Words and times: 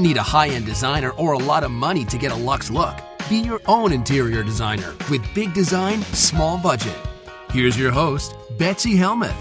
Don't 0.00 0.08
need 0.08 0.16
a 0.16 0.22
high 0.22 0.48
end 0.48 0.64
designer 0.64 1.10
or 1.10 1.34
a 1.34 1.38
lot 1.38 1.62
of 1.62 1.70
money 1.70 2.06
to 2.06 2.16
get 2.16 2.32
a 2.32 2.34
luxe 2.34 2.70
look. 2.70 2.98
Be 3.28 3.36
your 3.36 3.60
own 3.66 3.92
interior 3.92 4.42
designer 4.42 4.94
with 5.10 5.22
big 5.34 5.52
design, 5.52 6.00
small 6.14 6.56
budget. 6.56 6.96
Here's 7.50 7.78
your 7.78 7.90
host, 7.90 8.34
Betsy 8.58 8.96
Helmuth. 8.96 9.36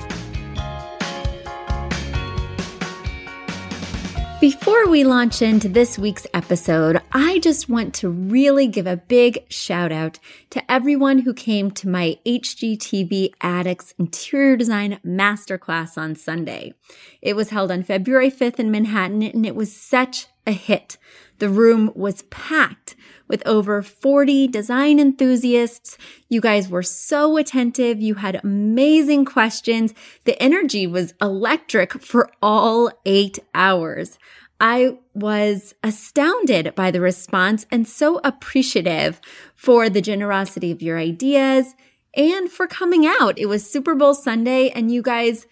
Before 4.41 4.87
we 4.87 5.03
launch 5.03 5.41
into 5.41 5.67
this 5.67 5.99
week's 5.99 6.25
episode, 6.33 7.01
I 7.11 7.39
just 7.39 7.67
want 7.67 7.93
to 7.95 8.09
really 8.09 8.67
give 8.67 8.87
a 8.87 8.95
big 8.95 9.43
shout 9.49 9.91
out 9.91 10.17
to 10.51 10.71
everyone 10.71 11.19
who 11.19 11.33
came 11.33 11.71
to 11.71 11.89
my 11.89 12.17
HGTV 12.25 13.31
Addicts 13.41 13.93
Interior 13.97 14.55
Design 14.55 14.99
Masterclass 15.05 15.97
on 15.97 16.15
Sunday. 16.15 16.73
It 17.21 17.35
was 17.35 17.49
held 17.49 17.69
on 17.69 17.83
February 17.83 18.31
5th 18.31 18.59
in 18.59 18.71
Manhattan 18.71 19.23
and 19.23 19.45
it 19.45 19.55
was 19.55 19.75
such 19.75 20.27
a 20.49 20.51
hit. 20.51 20.97
The 21.37 21.47
room 21.47 21.91
was 21.95 22.23
packed 22.23 22.97
with 23.29 23.45
over 23.45 23.81
40 23.81 24.47
design 24.47 24.99
enthusiasts. 24.99 25.97
You 26.27 26.41
guys 26.41 26.67
were 26.67 26.83
so 26.83 27.37
attentive. 27.37 28.01
You 28.01 28.15
had 28.15 28.43
amazing 28.43 29.23
questions. 29.23 29.93
The 30.25 30.41
energy 30.41 30.85
was 30.87 31.13
electric 31.21 32.01
for 32.01 32.29
all 32.41 32.91
eight 33.05 33.39
hours. 33.53 34.17
I 34.59 34.97
was 35.13 35.73
astounded 35.83 36.75
by 36.75 36.91
the 36.91 36.99
response 36.99 37.65
and 37.71 37.87
so 37.87 38.19
appreciative 38.25 39.21
for 39.55 39.89
the 39.89 40.01
generosity 40.01 40.71
of 40.71 40.81
your 40.81 40.97
ideas 40.97 41.75
and 42.15 42.51
for 42.51 42.67
coming 42.67 43.05
out. 43.05 43.39
It 43.39 43.45
was 43.45 43.69
Super 43.69 43.95
Bowl 43.95 44.13
Sunday 44.13 44.69
and 44.71 44.91
you 44.91 45.01
guys 45.01 45.47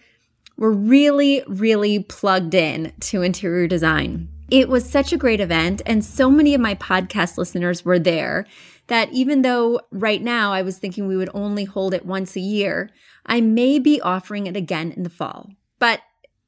were 0.58 0.72
really, 0.72 1.42
really 1.46 2.00
plugged 2.00 2.52
in 2.52 2.92
to 3.00 3.22
interior 3.22 3.68
design. 3.68 4.28
It 4.50 4.68
was 4.68 4.88
such 4.88 5.12
a 5.12 5.18
great 5.18 5.40
event, 5.40 5.82
and 5.84 6.04
so 6.04 6.30
many 6.30 6.54
of 6.54 6.60
my 6.60 6.74
podcast 6.74 7.36
listeners 7.36 7.84
were 7.84 7.98
there 7.98 8.46
that 8.86 9.12
even 9.12 9.42
though 9.42 9.80
right 9.90 10.22
now 10.22 10.52
I 10.52 10.62
was 10.62 10.78
thinking 10.78 11.06
we 11.06 11.16
would 11.16 11.30
only 11.34 11.64
hold 11.64 11.92
it 11.92 12.06
once 12.06 12.34
a 12.34 12.40
year, 12.40 12.90
I 13.26 13.42
may 13.42 13.78
be 13.78 14.00
offering 14.00 14.46
it 14.46 14.56
again 14.56 14.92
in 14.92 15.02
the 15.02 15.10
fall. 15.10 15.50
But 15.78 16.00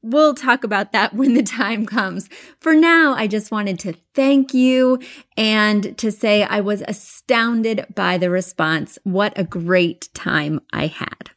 We'll 0.02 0.34
talk 0.34 0.64
about 0.64 0.92
that 0.92 1.12
when 1.14 1.34
the 1.34 1.42
time 1.42 1.84
comes. 1.84 2.28
For 2.58 2.74
now, 2.74 3.14
I 3.14 3.26
just 3.26 3.50
wanted 3.50 3.78
to 3.80 3.94
thank 4.14 4.54
you 4.54 4.98
and 5.36 5.96
to 5.98 6.10
say 6.10 6.42
I 6.42 6.60
was 6.60 6.82
astounded 6.88 7.84
by 7.94 8.16
the 8.16 8.30
response. 8.30 8.98
What 9.04 9.34
a 9.36 9.44
great 9.44 10.08
time 10.14 10.60
I 10.72 10.86
had. 10.86 11.30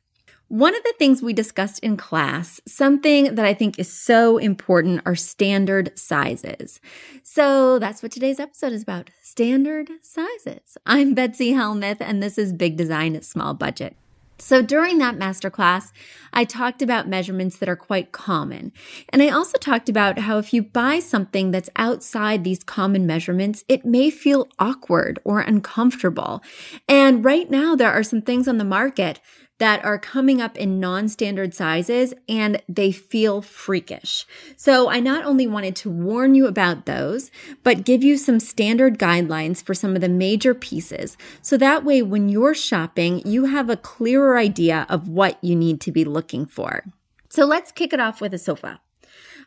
One 0.53 0.75
of 0.75 0.84
the 0.84 0.94
things 1.00 1.24
we 1.24 1.34
discussed 1.34 1.80
in 1.80 1.97
class, 1.97 2.62
something 2.68 3.34
that 3.34 3.44
I 3.44 3.56
think 3.56 3.80
is 3.80 3.91
so 3.91 4.38
important, 4.38 5.02
are 5.03 5.16
standard 5.16 5.97
sizes. 5.97 6.80
So 7.24 7.80
that's 7.80 8.03
what 8.03 8.12
today's 8.12 8.40
episode 8.40 8.72
is 8.72 8.84
about 8.84 9.09
standard 9.24 9.90
sizes. 10.03 10.78
I'm 10.86 11.16
Betsy 11.16 11.53
Helmuth, 11.53 12.02
and 12.02 12.22
this 12.22 12.38
is 12.38 12.53
Big 12.53 12.78
Design 12.78 13.16
at 13.16 13.25
Small 13.25 13.56
Budget. 13.56 13.96
So 14.38 14.62
during 14.62 14.97
that 15.00 15.18
masterclass, 15.18 15.91
I 16.34 16.44
talked 16.44 16.81
about 16.81 17.08
measurements 17.08 17.58
that 17.58 17.70
are 17.70 17.75
quite 17.75 18.12
common. 18.12 18.74
And 19.09 19.24
I 19.24 19.30
also 19.30 19.58
talked 19.58 19.90
about 19.90 20.20
how 20.20 20.38
if 20.38 20.53
you 20.53 20.62
buy 20.62 21.00
something 21.00 21.50
that's 21.52 21.70
outside 21.78 22.44
these 22.44 22.64
common 22.64 23.08
measurements, 23.08 23.64
it 23.68 23.85
may 23.85 24.09
feel 24.09 24.47
awkward 24.59 25.20
or 25.24 25.40
uncomfortable. 25.40 26.44
And 26.88 27.24
right 27.24 27.50
now, 27.50 27.75
there 27.75 27.91
are 27.91 28.03
some 28.03 28.22
things 28.22 28.47
on 28.47 28.58
the 28.58 28.64
market 28.64 29.20
that 29.63 29.85
are 29.85 29.97
coming 29.97 30.41
up 30.41 30.57
in 30.57 30.78
non 30.78 31.07
standard 31.07 31.53
sizes 31.53 32.13
and 32.28 32.62
they 32.68 32.91
feel 32.91 33.41
freakish. 33.41 34.28
So 34.57 34.90
I 34.90 35.00
not 35.00 35.24
only 35.24 35.47
wanted 35.47 35.74
to 35.78 35.90
warn 35.90 36.35
you 36.35 36.47
about 36.47 36.85
those, 36.85 37.31
but 37.63 37.85
give 37.85 38.03
you 38.03 38.18
some 38.18 38.41
standard 38.41 39.00
guidelines 39.00 39.63
for 39.63 39.73
some 39.73 39.96
of 39.96 40.02
the 40.02 40.09
major 40.09 40.53
pieces. 40.53 41.16
So 41.41 41.56
that 41.59 41.85
way, 41.85 42.02
when 42.02 42.28
you're 42.28 42.53
shopping, 42.53 43.25
you 43.25 43.46
have 43.46 43.69
a 43.69 43.78
clearer 43.78 44.38
idea 44.38 44.85
of 44.90 45.07
what 45.07 45.41
you 45.41 45.56
need 45.56 45.79
to 45.79 45.94
be 45.94 46.03
looking 46.03 46.46
for. 46.46 46.84
So 47.29 47.46
let's 47.46 47.72
kick 47.72 47.94
it 47.94 48.02
off 48.02 48.19
with 48.19 48.34
a 48.34 48.38
sofa. 48.38 48.81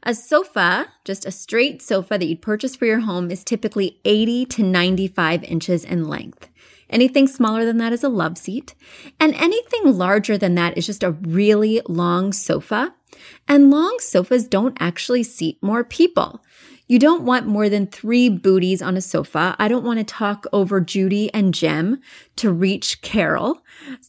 A 0.03 0.15
sofa, 0.15 0.87
just 1.05 1.27
a 1.27 1.31
straight 1.31 1.83
sofa 1.83 2.17
that 2.17 2.27
you'd 2.27 2.41
purchase 2.41 2.75
for 2.75 2.87
your 2.87 3.01
home, 3.01 3.31
is 3.31 3.45
typically 3.45 4.01
80 4.07 4.47
to 4.47 4.63
95 4.63 5.45
inches 5.45 5.85
in 5.85 6.09
length. 6.09 6.49
Anything 6.91 7.27
smaller 7.27 7.65
than 7.65 7.79
that 7.79 7.93
is 7.93 8.05
a 8.05 8.09
love 8.09 8.39
seat. 8.39 8.75
And 9.19 9.35
anything 9.35 9.97
larger 9.97 10.39
than 10.39 10.55
that 10.55 10.77
is 10.79 10.87
just 10.87 11.03
a 11.03 11.13
really 11.13 11.81
long 11.89 12.33
sofa. 12.33 12.95
And 13.49 13.71
long 13.71 13.97
sofas 13.99 14.47
don't 14.47 14.77
actually 14.81 15.23
seat 15.23 15.59
more 15.63 15.85
people. 15.85 16.43
You 16.89 17.01
don't 17.01 17.25
want 17.25 17.49
more 17.49 17.69
than 17.69 17.89
three 17.89 18.29
booties 18.29 18.81
on 18.81 18.97
a 18.97 19.01
sofa. 19.01 19.57
I 19.59 19.67
don't 19.67 19.85
want 19.85 19.99
to 19.99 20.05
talk 20.05 20.47
over 20.53 20.81
Judy 20.81 21.35
and 21.35 21.53
Jim 21.53 22.01
to 22.37 22.53
reach 22.53 23.03
Carol. 23.03 23.61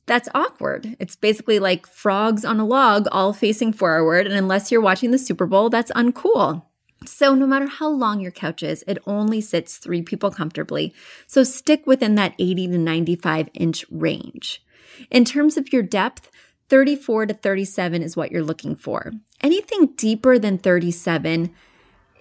That's 0.05 0.29
awkward. 0.35 0.95
It's 0.99 1.15
basically 1.15 1.57
like 1.57 1.87
frogs 1.87 2.45
on 2.45 2.59
a 2.59 2.65
log 2.65 3.07
all 3.11 3.33
facing 3.33 3.73
forward. 3.73 4.27
And 4.27 4.35
unless 4.35 4.71
you're 4.71 4.81
watching 4.81 5.09
the 5.09 5.17
Super 5.17 5.47
Bowl, 5.47 5.71
that's 5.71 5.91
uncool. 5.93 6.66
So, 7.05 7.35
no 7.35 7.45
matter 7.45 7.67
how 7.67 7.89
long 7.89 8.19
your 8.19 8.31
couch 8.31 8.63
is, 8.63 8.83
it 8.87 8.97
only 9.05 9.39
sits 9.39 9.77
three 9.77 10.01
people 10.01 10.31
comfortably. 10.31 10.93
So, 11.27 11.43
stick 11.43 11.85
within 11.85 12.15
that 12.15 12.33
80 12.39 12.67
to 12.67 12.77
95 12.77 13.49
inch 13.53 13.85
range. 13.91 14.63
In 15.11 15.23
terms 15.23 15.57
of 15.57 15.71
your 15.71 15.83
depth, 15.83 16.29
34 16.69 17.27
to 17.27 17.33
37 17.33 18.01
is 18.01 18.17
what 18.17 18.31
you're 18.31 18.43
looking 18.43 18.75
for. 18.75 19.13
Anything 19.41 19.93
deeper 19.95 20.37
than 20.39 20.57
37 20.57 21.53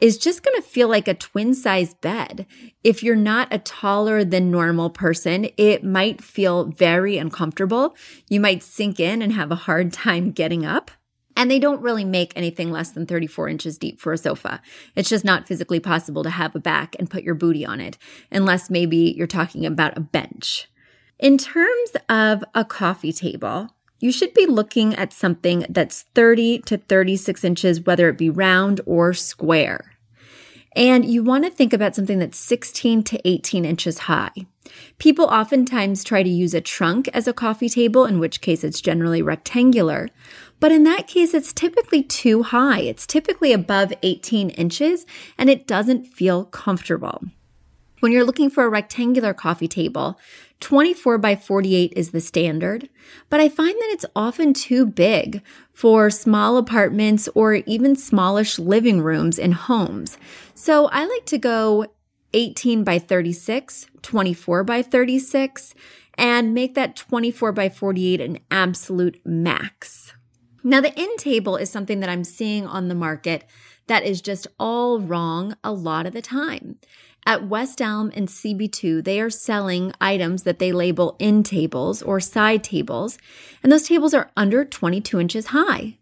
is 0.00 0.18
just 0.18 0.42
going 0.42 0.60
to 0.60 0.68
feel 0.68 0.88
like 0.88 1.08
a 1.08 1.14
twin 1.14 1.54
size 1.54 1.94
bed. 1.94 2.46
If 2.84 3.02
you're 3.02 3.16
not 3.16 3.52
a 3.52 3.58
taller 3.58 4.24
than 4.24 4.50
normal 4.50 4.90
person, 4.90 5.48
it 5.56 5.84
might 5.84 6.22
feel 6.22 6.64
very 6.64 7.16
uncomfortable. 7.16 7.96
You 8.28 8.40
might 8.40 8.62
sink 8.62 9.00
in 9.00 9.22
and 9.22 9.32
have 9.32 9.50
a 9.50 9.56
hard 9.56 9.92
time 9.94 10.32
getting 10.32 10.66
up. 10.66 10.90
And 11.36 11.50
they 11.50 11.58
don't 11.58 11.82
really 11.82 12.04
make 12.04 12.32
anything 12.34 12.70
less 12.70 12.90
than 12.90 13.06
34 13.06 13.48
inches 13.48 13.78
deep 13.78 14.00
for 14.00 14.12
a 14.12 14.18
sofa. 14.18 14.62
It's 14.94 15.10
just 15.10 15.24
not 15.24 15.46
physically 15.46 15.80
possible 15.80 16.22
to 16.22 16.30
have 16.30 16.56
a 16.56 16.60
back 16.60 16.96
and 16.98 17.10
put 17.10 17.22
your 17.22 17.34
booty 17.34 17.64
on 17.64 17.78
it, 17.78 17.98
unless 18.32 18.70
maybe 18.70 19.14
you're 19.16 19.26
talking 19.26 19.66
about 19.66 19.96
a 19.96 20.00
bench. 20.00 20.68
In 21.18 21.38
terms 21.38 21.90
of 22.08 22.42
a 22.54 22.64
coffee 22.64 23.12
table, 23.12 23.68
you 24.00 24.12
should 24.12 24.34
be 24.34 24.46
looking 24.46 24.94
at 24.94 25.12
something 25.12 25.64
that's 25.68 26.02
30 26.14 26.60
to 26.60 26.78
36 26.78 27.44
inches, 27.44 27.80
whether 27.80 28.08
it 28.08 28.18
be 28.18 28.30
round 28.30 28.80
or 28.86 29.14
square. 29.14 29.95
And 30.76 31.06
you 31.06 31.22
want 31.22 31.44
to 31.44 31.50
think 31.50 31.72
about 31.72 31.96
something 31.96 32.18
that's 32.18 32.36
16 32.38 33.02
to 33.04 33.28
18 33.28 33.64
inches 33.64 34.00
high. 34.00 34.30
People 34.98 35.24
oftentimes 35.24 36.04
try 36.04 36.22
to 36.22 36.28
use 36.28 36.52
a 36.52 36.60
trunk 36.60 37.08
as 37.14 37.26
a 37.26 37.32
coffee 37.32 37.70
table, 37.70 38.04
in 38.04 38.18
which 38.18 38.42
case 38.42 38.62
it's 38.62 38.82
generally 38.82 39.22
rectangular. 39.22 40.10
But 40.60 40.72
in 40.72 40.84
that 40.84 41.06
case, 41.06 41.32
it's 41.32 41.54
typically 41.54 42.02
too 42.02 42.42
high. 42.42 42.80
It's 42.80 43.06
typically 43.06 43.54
above 43.54 43.94
18 44.02 44.50
inches 44.50 45.06
and 45.38 45.48
it 45.48 45.66
doesn't 45.66 46.08
feel 46.08 46.44
comfortable. 46.44 47.24
When 48.00 48.12
you're 48.12 48.24
looking 48.24 48.50
for 48.50 48.64
a 48.64 48.68
rectangular 48.68 49.32
coffee 49.32 49.68
table, 49.68 50.20
24 50.60 51.18
by 51.18 51.36
48 51.36 51.92
is 51.94 52.10
the 52.10 52.20
standard, 52.20 52.88
but 53.28 53.40
I 53.40 53.48
find 53.48 53.74
that 53.74 53.90
it's 53.90 54.06
often 54.16 54.54
too 54.54 54.86
big 54.86 55.42
for 55.72 56.10
small 56.10 56.56
apartments 56.56 57.28
or 57.34 57.54
even 57.54 57.94
smallish 57.94 58.58
living 58.58 59.02
rooms 59.02 59.38
in 59.38 59.52
homes. 59.52 60.16
So 60.54 60.86
I 60.86 61.04
like 61.04 61.26
to 61.26 61.38
go 61.38 61.86
18 62.32 62.84
by 62.84 62.98
36, 62.98 63.86
24 64.02 64.64
by 64.64 64.82
36, 64.82 65.74
and 66.18 66.54
make 66.54 66.74
that 66.74 66.96
24 66.96 67.52
by 67.52 67.68
48 67.68 68.20
an 68.20 68.38
absolute 68.50 69.20
max. 69.24 70.14
Now, 70.64 70.80
the 70.80 70.98
end 70.98 71.18
table 71.18 71.56
is 71.56 71.70
something 71.70 72.00
that 72.00 72.10
I'm 72.10 72.24
seeing 72.24 72.66
on 72.66 72.88
the 72.88 72.94
market 72.94 73.44
that 73.86 74.04
is 74.04 74.20
just 74.20 74.46
all 74.58 74.98
wrong 74.98 75.56
a 75.62 75.72
lot 75.72 76.06
of 76.06 76.12
the 76.12 76.22
time. 76.22 76.78
At 77.28 77.48
West 77.48 77.82
Elm 77.82 78.12
and 78.14 78.28
CB2, 78.28 79.02
they 79.02 79.20
are 79.20 79.30
selling 79.30 79.92
items 80.00 80.44
that 80.44 80.60
they 80.60 80.70
label 80.70 81.16
end 81.18 81.44
tables 81.44 82.00
or 82.00 82.20
side 82.20 82.62
tables, 82.62 83.18
and 83.64 83.72
those 83.72 83.88
tables 83.88 84.14
are 84.14 84.30
under 84.36 84.64
22 84.64 85.18
inches 85.18 85.46
high. 85.46 85.98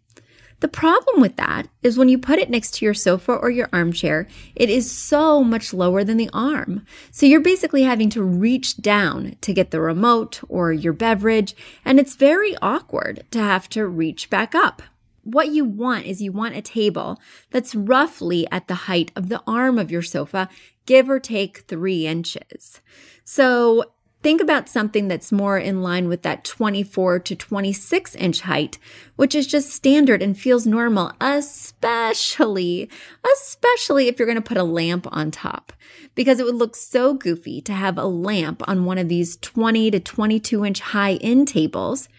The 0.59 0.67
problem 0.67 1.21
with 1.21 1.35
that 1.37 1.67
is 1.81 1.97
when 1.97 2.09
you 2.09 2.19
put 2.19 2.37
it 2.37 2.51
next 2.51 2.75
to 2.75 2.85
your 2.85 2.93
sofa 2.93 3.33
or 3.33 3.49
your 3.49 3.69
armchair, 3.73 4.27
it 4.53 4.69
is 4.69 4.89
so 4.89 5.43
much 5.43 5.73
lower 5.73 6.03
than 6.03 6.17
the 6.17 6.29
arm. 6.31 6.85
So 7.09 7.25
you're 7.25 7.41
basically 7.41 7.81
having 7.81 8.11
to 8.11 8.21
reach 8.21 8.77
down 8.77 9.35
to 9.41 9.53
get 9.53 9.71
the 9.71 9.81
remote 9.81 10.41
or 10.47 10.71
your 10.71 10.93
beverage, 10.93 11.55
and 11.83 11.99
it's 11.99 12.15
very 12.15 12.55
awkward 12.61 13.25
to 13.31 13.39
have 13.39 13.67
to 13.69 13.87
reach 13.87 14.29
back 14.29 14.53
up. 14.53 14.83
What 15.23 15.49
you 15.49 15.65
want 15.65 16.05
is 16.05 16.21
you 16.21 16.31
want 16.31 16.55
a 16.55 16.61
table 16.61 17.19
that's 17.49 17.73
roughly 17.73 18.47
at 18.51 18.67
the 18.67 18.75
height 18.75 19.11
of 19.15 19.27
the 19.27 19.41
arm 19.47 19.79
of 19.79 19.89
your 19.89 20.03
sofa, 20.03 20.47
give 20.85 21.09
or 21.09 21.19
take 21.19 21.59
three 21.67 22.07
inches. 22.07 22.81
So 23.23 23.85
think 24.25 24.41
about 24.41 24.67
something 24.67 25.07
that's 25.07 25.31
more 25.31 25.59
in 25.59 25.83
line 25.83 26.07
with 26.07 26.23
that 26.23 26.43
24 26.43 27.19
to 27.19 27.35
26 27.35 28.15
inch 28.15 28.41
height, 28.41 28.79
which 29.17 29.35
is 29.35 29.45
just 29.45 29.69
standard 29.69 30.23
and 30.23 30.35
feels 30.35 30.65
normal, 30.65 31.11
especially, 31.21 32.89
especially 33.35 34.07
if 34.07 34.17
you're 34.17 34.25
going 34.25 34.35
to 34.35 34.41
put 34.41 34.57
a 34.57 34.63
lamp 34.63 35.07
on 35.11 35.29
top, 35.29 35.71
because 36.15 36.39
it 36.39 36.45
would 36.45 36.55
look 36.55 36.75
so 36.75 37.13
goofy 37.13 37.61
to 37.61 37.73
have 37.73 37.99
a 37.99 38.05
lamp 38.05 38.67
on 38.67 38.85
one 38.85 38.97
of 38.97 39.09
these 39.09 39.37
20 39.37 39.91
to 39.91 39.99
22 39.99 40.65
inch 40.65 40.79
high 40.79 41.15
end 41.15 41.47
tables, 41.47 42.09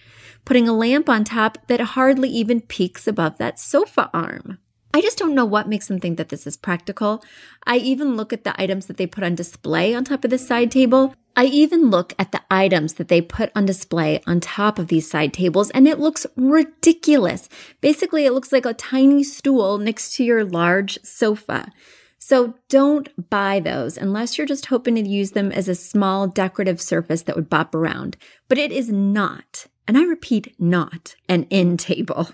putting 0.45 0.69
a 0.69 0.73
lamp 0.73 1.09
on 1.09 1.25
top 1.25 1.59
that 1.67 1.81
hardly 1.81 2.29
even 2.29 2.61
peaks 2.61 3.09
above 3.09 3.37
that 3.39 3.59
sofa 3.59 4.11
arm. 4.15 4.59
I 4.97 5.03
just 5.03 5.19
don't 5.19 5.35
know 5.35 5.45
what 5.45 5.69
makes 5.69 5.89
them 5.89 6.01
think 6.01 6.17
that 6.17 6.31
this 6.31 6.47
is 6.47 6.57
practical. 6.57 7.23
I 7.67 7.77
even 7.77 8.17
look 8.17 8.33
at 8.33 8.45
the 8.45 8.59
items 8.59 8.87
that 8.87 8.97
they 8.97 9.07
put 9.07 9.25
on 9.25 9.35
display 9.35 9.95
on 9.95 10.05
top 10.05 10.25
of 10.25 10.31
the 10.31 10.39
side 10.39 10.71
table. 10.71 11.15
I 11.37 11.45
even 11.45 11.91
look 11.91 12.15
at 12.19 12.33
the 12.33 12.41
items 12.51 12.95
that 12.95 13.09
they 13.09 13.21
put 13.21 13.53
on 13.55 13.67
display 13.67 14.23
on 14.27 14.41
top 14.41 14.79
of 14.79 14.89
these 14.89 15.11
side 15.11 15.35
tables 15.35 15.69
and 15.73 15.87
it 15.87 15.99
looks 16.01 16.27
ridiculous. 16.35 17.51
Basically, 17.83 18.25
it 18.25 18.33
looks 18.33 18.53
like 18.53 18.65
a 18.65 18.73
tiny 18.73 19.23
stool 19.23 19.77
next 19.77 20.15
to 20.15 20.25
your 20.25 20.47
large 20.47 20.99
sofa. 21.03 21.71
So 22.19 22.55
don't 22.71 23.29
buy 23.29 23.61
those 23.61 23.99
unless 23.99 24.39
you're 24.39 24.47
just 24.47 24.65
hoping 24.65 24.95
to 24.95 25.07
use 25.07 25.33
them 25.33 25.53
as 25.53 25.69
a 25.69 25.75
small 25.75 26.27
decorative 26.27 26.81
surface 26.81 27.21
that 27.25 27.37
would 27.37 27.51
bop 27.51 27.75
around. 27.75 28.17
But 28.49 28.57
it 28.57 28.73
is 28.73 28.89
not, 28.89 29.67
and 29.87 29.99
I 29.99 30.05
repeat, 30.05 30.59
not 30.59 31.17
an 31.29 31.47
end 31.51 31.81
table. 31.81 32.31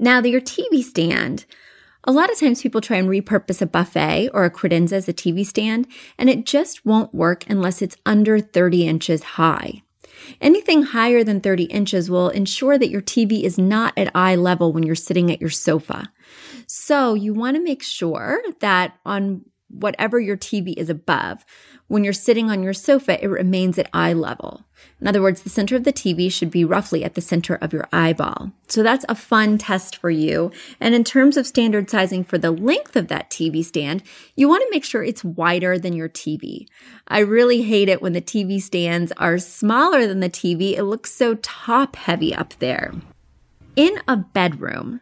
Now, 0.00 0.20
your 0.22 0.40
TV 0.40 0.82
stand, 0.82 1.44
a 2.04 2.12
lot 2.12 2.30
of 2.30 2.38
times 2.38 2.62
people 2.62 2.80
try 2.80 2.96
and 2.96 3.08
repurpose 3.08 3.60
a 3.60 3.66
buffet 3.66 4.30
or 4.32 4.44
a 4.44 4.50
credenza 4.50 4.92
as 4.92 5.08
a 5.08 5.12
TV 5.12 5.44
stand, 5.44 5.86
and 6.18 6.30
it 6.30 6.46
just 6.46 6.84
won't 6.86 7.14
work 7.14 7.44
unless 7.48 7.82
it's 7.82 7.96
under 8.06 8.40
30 8.40 8.86
inches 8.86 9.22
high. 9.22 9.82
Anything 10.40 10.82
higher 10.82 11.24
than 11.24 11.40
30 11.40 11.64
inches 11.64 12.10
will 12.10 12.28
ensure 12.28 12.78
that 12.78 12.90
your 12.90 13.02
TV 13.02 13.42
is 13.42 13.58
not 13.58 13.92
at 13.96 14.14
eye 14.14 14.34
level 14.34 14.72
when 14.72 14.82
you're 14.82 14.94
sitting 14.94 15.30
at 15.30 15.40
your 15.40 15.50
sofa. 15.50 16.10
So 16.66 17.14
you 17.14 17.34
want 17.34 17.56
to 17.56 17.62
make 17.62 17.82
sure 17.82 18.42
that 18.60 18.96
on 19.04 19.44
whatever 19.70 20.18
your 20.18 20.36
TV 20.36 20.74
is 20.76 20.90
above, 20.90 21.44
when 21.88 22.04
you're 22.04 22.12
sitting 22.12 22.50
on 22.50 22.62
your 22.62 22.72
sofa, 22.72 23.22
it 23.22 23.26
remains 23.26 23.76
at 23.78 23.90
eye 23.92 24.12
level. 24.12 24.64
In 25.00 25.08
other 25.08 25.20
words, 25.20 25.42
the 25.42 25.50
center 25.50 25.74
of 25.74 25.84
the 25.84 25.92
TV 25.92 26.30
should 26.30 26.50
be 26.50 26.64
roughly 26.64 27.02
at 27.02 27.14
the 27.14 27.20
center 27.20 27.56
of 27.56 27.72
your 27.72 27.88
eyeball. 27.92 28.52
So 28.68 28.82
that's 28.82 29.04
a 29.08 29.14
fun 29.14 29.58
test 29.58 29.96
for 29.96 30.10
you. 30.10 30.52
And 30.78 30.94
in 30.94 31.02
terms 31.02 31.36
of 31.36 31.46
standard 31.46 31.90
sizing 31.90 32.22
for 32.22 32.38
the 32.38 32.52
length 32.52 32.94
of 32.94 33.08
that 33.08 33.30
TV 33.30 33.64
stand, 33.64 34.02
you 34.36 34.48
want 34.48 34.62
to 34.62 34.70
make 34.70 34.84
sure 34.84 35.02
it's 35.02 35.24
wider 35.24 35.78
than 35.78 35.94
your 35.94 36.08
TV. 36.08 36.66
I 37.08 37.20
really 37.20 37.62
hate 37.62 37.88
it 37.88 38.00
when 38.00 38.12
the 38.12 38.22
TV 38.22 38.62
stands 38.62 39.12
are 39.16 39.38
smaller 39.38 40.06
than 40.06 40.20
the 40.20 40.30
TV. 40.30 40.76
It 40.76 40.84
looks 40.84 41.12
so 41.12 41.34
top 41.36 41.96
heavy 41.96 42.34
up 42.34 42.54
there. 42.60 42.92
In 43.74 44.00
a 44.06 44.16
bedroom, 44.16 45.00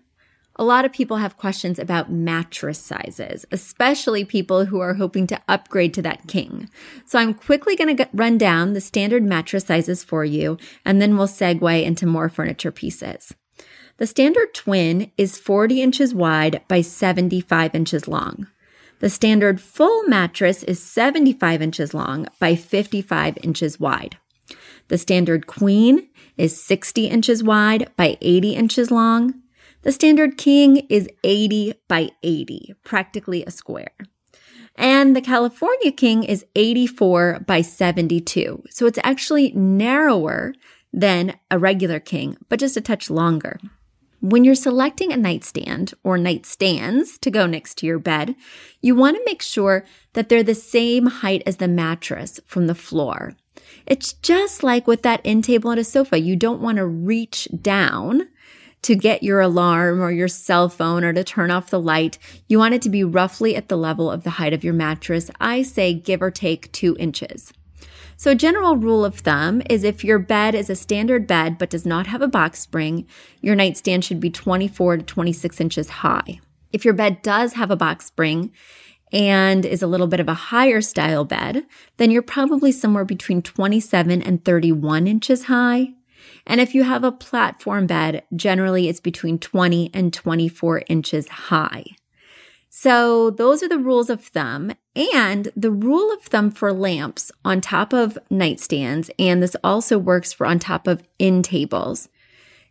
a 0.59 0.65
lot 0.65 0.85
of 0.85 0.93
people 0.93 1.19
have 1.19 1.37
questions 1.37 1.79
about 1.79 2.11
mattress 2.11 2.79
sizes, 2.79 3.47
especially 3.53 4.25
people 4.25 4.65
who 4.65 4.81
are 4.81 4.95
hoping 4.95 5.27
to 5.29 5.41
upgrade 5.47 5.95
to 5.95 6.03
that 6.03 6.27
king. 6.27 6.69
So 7.07 7.19
I'm 7.19 7.33
quickly 7.33 7.77
going 7.77 7.97
to 7.97 8.09
run 8.13 8.39
down 8.39 8.73
the 8.73 8.81
standard 8.81 9.23
mattress 9.23 9.67
sizes 9.67 10.03
for 10.03 10.25
you, 10.25 10.59
and 10.85 11.01
then 11.01 11.17
we'll 11.17 11.29
segue 11.29 11.83
into 11.85 12.07
more 12.07 12.29
furniture 12.29 12.73
pieces. 12.73 13.35
The 13.99 14.07
standard 14.07 14.53
twin 14.55 15.13
is 15.17 15.39
40 15.39 15.81
inches 15.83 16.15
wide 16.15 16.63
by 16.69 16.81
75 16.81 17.75
inches 17.75 18.09
long. 18.09 18.49
The 19.01 19.11
standard 19.11 19.61
full 19.61 20.03
mattress 20.05 20.65
is 20.65 20.83
75 20.83 21.63
inches 21.63 21.95
long 21.95 22.27
by 22.41 22.57
55 22.57 23.39
inches 23.43 23.79
wide. 23.79 24.17
The 24.89 24.99
standard 24.99 25.47
queen 25.47 26.09
is 26.37 26.61
60 26.61 27.07
inches 27.07 27.45
wide 27.45 27.91
by 27.97 28.19
80 28.21 28.55
inches 28.55 28.91
long. 28.91 29.35
The 29.83 29.93
standard 29.93 30.37
king 30.37 30.79
is 30.89 31.09
80 31.23 31.75
by 31.87 32.11
80, 32.23 32.75
practically 32.85 33.45
a 33.45 33.51
square. 33.51 33.93
And 34.75 35.15
the 35.15 35.21
California 35.21 35.93
king 35.93 36.25
is 36.25 36.45
84 36.55 37.45
by 37.47 37.63
72. 37.63 38.65
So 38.71 38.87
it's 38.87 38.99
actually 39.03 39.53
narrower 39.53 40.55
than 40.93 41.37
a 41.51 41.59
regular 41.59 42.01
king, 42.01 42.37
but 42.49 42.61
just 42.61 42.77
a 42.77 42.81
touch 42.81 43.11
longer. 43.11 43.59
When 44.21 44.43
you're 44.43 44.57
selecting 44.57 45.13
a 45.13 45.17
nightstand 45.17 45.95
or 46.03 46.19
nightstands 46.19 47.19
to 47.21 47.31
go 47.31 47.47
next 47.47 47.79
to 47.79 47.87
your 47.87 48.01
bed, 48.01 48.35
you 48.81 48.97
want 48.97 49.17
to 49.17 49.23
make 49.25 49.43
sure 49.43 49.85
that 50.15 50.29
they're 50.29 50.43
the 50.43 50.57
same 50.57 51.07
height 51.07 51.43
as 51.47 51.59
the 51.59 51.69
mattress 51.69 52.41
from 52.45 52.67
the 52.67 52.75
floor. 52.75 53.35
It's 53.87 54.13
just 54.15 54.63
like 54.63 54.87
with 54.87 55.03
that 55.03 55.21
end 55.25 55.45
table 55.45 55.71
and 55.71 55.79
a 55.79 55.85
sofa. 55.85 56.19
You 56.19 56.35
don't 56.35 56.61
want 56.61 56.79
to 56.79 56.87
reach 56.87 57.49
down 57.63 58.29
to 58.83 58.95
get 58.95 59.23
your 59.23 59.41
alarm 59.41 60.01
or 60.01 60.11
your 60.11 60.29
cell 60.29 60.69
phone 60.69 61.05
or 61.05 61.13
to 61.13 61.25
turn 61.25 61.51
off 61.51 61.71
the 61.71 61.81
light, 61.81 62.19
you 62.49 62.59
want 62.59 62.75
it 62.75 62.83
to 62.83 62.89
be 62.89 63.05
roughly 63.05 63.57
at 63.57 63.69
the 63.69 63.77
level 63.77 64.11
of 64.11 64.23
the 64.23 64.31
height 64.31 64.53
of 64.53 64.65
your 64.65 64.75
mattress. 64.75 65.31
I 65.41 65.63
say 65.63 65.95
give 65.95 66.23
or 66.23 66.31
take 66.31 66.71
two 66.73 66.97
inches. 66.99 67.53
So, 68.17 68.33
a 68.33 68.35
general 68.35 68.77
rule 68.77 69.05
of 69.05 69.21
thumb 69.21 69.63
is 69.71 69.85
if 69.85 70.03
your 70.03 70.19
bed 70.19 70.57
is 70.57 70.69
a 70.69 70.75
standard 70.75 71.27
bed 71.29 71.57
but 71.57 71.71
does 71.71 71.87
not 71.87 72.09
have 72.09 72.21
a 72.21 72.27
box 72.27 72.59
spring, 72.59 73.07
your 73.41 73.55
nightstand 73.55 74.05
should 74.05 74.19
be 74.19 74.31
24 74.31 74.99
to 74.99 75.03
26 75.05 75.61
inches 75.61 75.89
high. 75.89 76.41
If 76.73 76.85
your 76.85 76.95
bed 76.95 77.23
does 77.23 77.53
have 77.53 77.71
a 77.71 77.77
box 77.77 78.07
spring 78.07 78.53
and 79.13 79.65
is 79.65 79.83
a 79.83 79.87
little 79.87 80.09
bit 80.09 80.19
of 80.21 80.29
a 80.29 80.35
higher 80.35 80.81
style 80.81 81.25
bed, 81.25 81.65
then 81.97 82.11
you're 82.11 82.23
probably 82.23 82.73
somewhere 82.73 83.05
between 83.05 83.41
27 83.41 84.21
and 84.21 84.45
31 84.45 85.07
inches 85.07 85.45
high. 85.45 85.95
And 86.49 86.61
if 86.63 86.75
you 86.75 86.83
have 86.83 87.05
a 87.05 87.13
platform 87.13 87.87
bed, 87.87 88.25
generally 88.35 88.89
it's 88.89 89.01
between 89.01 89.39
20 89.39 89.91
and 89.93 90.13
24 90.13 90.83
inches 90.89 91.29
high. 91.29 91.85
So 92.71 93.31
those 93.31 93.63
are 93.63 93.69
the 93.69 93.79
rules 93.79 94.09
of 94.09 94.25
thumb. 94.25 94.73
And 94.97 95.53
the 95.55 95.71
rule 95.71 96.13
of 96.13 96.23
thumb 96.23 96.51
for 96.51 96.73
lamps 96.73 97.31
on 97.45 97.61
top 97.61 97.93
of 97.93 98.19
nightstands, 98.31 99.11
and 99.19 99.43
this 99.43 99.57
also 99.63 99.99
works 99.99 100.33
for 100.33 100.47
on 100.47 100.59
top 100.59 100.87
of 100.87 101.03
end 101.21 101.45
tables, 101.45 102.09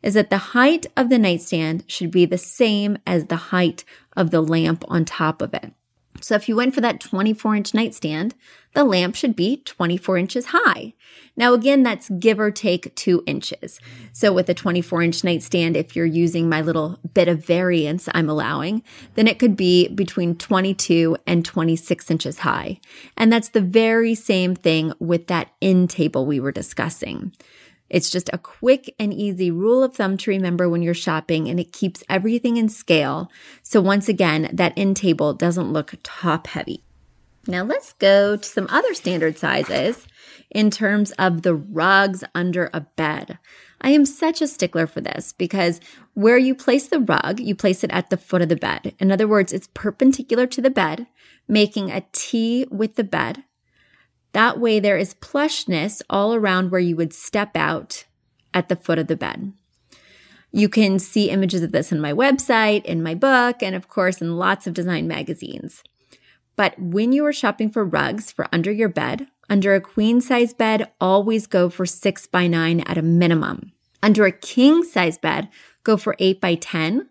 is 0.01 0.15
that 0.15 0.29
the 0.29 0.37
height 0.37 0.87
of 0.97 1.09
the 1.09 1.19
nightstand 1.19 1.83
should 1.87 2.11
be 2.11 2.25
the 2.25 2.37
same 2.37 2.97
as 3.05 3.25
the 3.25 3.35
height 3.35 3.85
of 4.15 4.31
the 4.31 4.41
lamp 4.41 4.83
on 4.87 5.05
top 5.05 5.41
of 5.41 5.53
it. 5.53 5.71
So 6.21 6.35
if 6.35 6.49
you 6.49 6.55
went 6.55 6.73
for 6.73 6.81
that 6.81 6.99
24 6.99 7.55
inch 7.55 7.73
nightstand, 7.73 8.35
the 8.73 8.83
lamp 8.83 9.15
should 9.15 9.35
be 9.35 9.57
24 9.57 10.17
inches 10.17 10.45
high. 10.47 10.93
Now, 11.35 11.53
again, 11.53 11.83
that's 11.83 12.09
give 12.09 12.39
or 12.39 12.51
take 12.51 12.93
two 12.95 13.23
inches. 13.25 13.79
So 14.13 14.33
with 14.33 14.49
a 14.49 14.53
24 14.53 15.01
inch 15.03 15.23
nightstand, 15.23 15.77
if 15.77 15.95
you're 15.95 16.05
using 16.05 16.49
my 16.49 16.61
little 16.61 16.99
bit 17.13 17.27
of 17.27 17.45
variance 17.45 18.07
I'm 18.13 18.29
allowing, 18.29 18.83
then 19.15 19.27
it 19.27 19.39
could 19.39 19.55
be 19.55 19.87
between 19.87 20.35
22 20.35 21.17
and 21.25 21.45
26 21.45 22.11
inches 22.11 22.39
high. 22.39 22.79
And 23.15 23.31
that's 23.31 23.49
the 23.49 23.61
very 23.61 24.15
same 24.15 24.55
thing 24.55 24.93
with 24.99 25.27
that 25.27 25.51
end 25.61 25.89
table 25.89 26.25
we 26.25 26.39
were 26.39 26.51
discussing. 26.51 27.33
It's 27.89 28.09
just 28.09 28.29
a 28.33 28.37
quick 28.37 28.93
and 28.99 29.13
easy 29.13 29.51
rule 29.51 29.83
of 29.83 29.95
thumb 29.95 30.17
to 30.17 30.31
remember 30.31 30.67
when 30.67 30.81
you're 30.81 30.93
shopping 30.93 31.47
and 31.47 31.59
it 31.59 31.71
keeps 31.71 32.03
everything 32.09 32.57
in 32.57 32.69
scale. 32.69 33.31
So 33.63 33.81
once 33.81 34.09
again, 34.09 34.49
that 34.53 34.73
end 34.75 34.97
table 34.97 35.33
doesn't 35.33 35.71
look 35.71 35.95
top 36.03 36.47
heavy. 36.47 36.83
Now 37.47 37.63
let's 37.63 37.93
go 37.93 38.35
to 38.35 38.47
some 38.47 38.67
other 38.69 38.93
standard 38.93 39.37
sizes 39.37 40.05
in 40.51 40.69
terms 40.69 41.11
of 41.13 41.43
the 41.43 41.55
rugs 41.55 42.23
under 42.35 42.69
a 42.73 42.81
bed. 42.81 43.39
I 43.79 43.91
am 43.91 44.05
such 44.05 44.41
a 44.41 44.47
stickler 44.47 44.87
for 44.87 45.01
this 45.01 45.33
because 45.33 45.79
where 46.13 46.37
you 46.37 46.55
place 46.55 46.87
the 46.87 46.99
rug, 46.99 47.39
you 47.39 47.55
place 47.55 47.83
it 47.83 47.91
at 47.91 48.09
the 48.09 48.17
foot 48.17 48.41
of 48.41 48.49
the 48.49 48.55
bed. 48.55 48.95
In 48.99 49.11
other 49.11 49.27
words, 49.27 49.53
it's 49.53 49.69
perpendicular 49.73 50.47
to 50.47 50.61
the 50.61 50.69
bed, 50.69 51.07
making 51.47 51.91
a 51.91 52.03
T 52.11 52.65
with 52.69 52.95
the 52.95 53.03
bed. 53.03 53.43
That 54.33 54.59
way, 54.59 54.79
there 54.79 54.97
is 54.97 55.15
plushness 55.15 56.01
all 56.09 56.33
around 56.33 56.71
where 56.71 56.81
you 56.81 56.95
would 56.95 57.13
step 57.13 57.55
out 57.55 58.05
at 58.53 58.69
the 58.69 58.75
foot 58.75 58.99
of 58.99 59.07
the 59.07 59.15
bed. 59.15 59.53
You 60.51 60.69
can 60.69 60.99
see 60.99 61.29
images 61.29 61.61
of 61.61 61.71
this 61.71 61.91
in 61.91 61.99
my 61.99 62.13
website, 62.13 62.85
in 62.85 63.03
my 63.03 63.15
book, 63.15 63.61
and 63.61 63.75
of 63.75 63.89
course, 63.89 64.21
in 64.21 64.37
lots 64.37 64.65
of 64.65 64.73
design 64.73 65.07
magazines. 65.07 65.83
But 66.55 66.79
when 66.79 67.11
you 67.11 67.25
are 67.25 67.33
shopping 67.33 67.69
for 67.69 67.85
rugs 67.85 68.31
for 68.31 68.47
under 68.51 68.71
your 68.71 68.89
bed, 68.89 69.27
under 69.49 69.75
a 69.75 69.81
queen 69.81 70.19
size 70.21 70.53
bed, 70.53 70.91
always 70.99 71.47
go 71.47 71.69
for 71.69 71.85
six 71.85 72.25
by 72.25 72.47
nine 72.47 72.81
at 72.81 72.97
a 72.97 73.01
minimum. 73.01 73.71
Under 74.01 74.25
a 74.25 74.31
king 74.31 74.83
size 74.83 75.17
bed, 75.17 75.49
go 75.83 75.97
for 75.97 76.15
eight 76.19 76.41
by 76.41 76.55
10, 76.55 77.07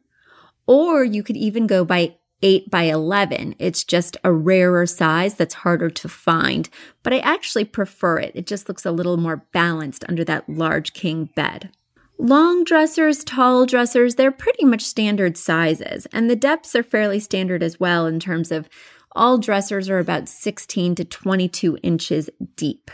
or 0.67 1.05
you 1.05 1.23
could 1.23 1.37
even 1.37 1.67
go 1.67 1.85
by 1.85 2.17
8 2.43 2.71
by 2.71 2.83
11. 2.85 3.55
It's 3.59 3.85
just 3.85 4.17
a 4.23 4.33
rarer 4.33 4.87
size 4.87 5.35
that's 5.35 5.55
harder 5.55 5.91
to 5.91 6.09
find, 6.09 6.69
but 7.03 7.13
I 7.13 7.19
actually 7.19 7.65
prefer 7.65 8.19
it. 8.19 8.33
It 8.35 8.47
just 8.47 8.69
looks 8.69 8.85
a 8.85 8.93
little 8.93 9.17
more 9.17 9.47
balanced 9.53 10.05
under 10.09 10.25
that 10.25 10.49
large 10.49 10.93
king 10.93 11.31
bed. 11.35 11.71
Long 12.19 12.65
dressers, 12.65 13.25
tall 13.25 13.67
dressers, 13.67 14.15
they're 14.15 14.31
pretty 14.31 14.65
much 14.65 14.83
standard 14.83 15.37
sizes, 15.37 16.07
and 16.13 16.31
the 16.31 16.37
depths 16.37 16.75
are 16.75 16.83
fairly 16.83 17.21
standard 17.21 17.63
as 17.63 17.79
well 17.79 18.07
in 18.07 18.21
terms 18.21 18.51
of 18.51 18.69
all 19.13 19.39
dressers 19.39 19.89
are 19.89 19.99
about 19.99 20.29
16 20.29 20.95
to 20.95 21.05
22 21.05 21.79
inches 21.83 22.31
deep. 22.55 22.91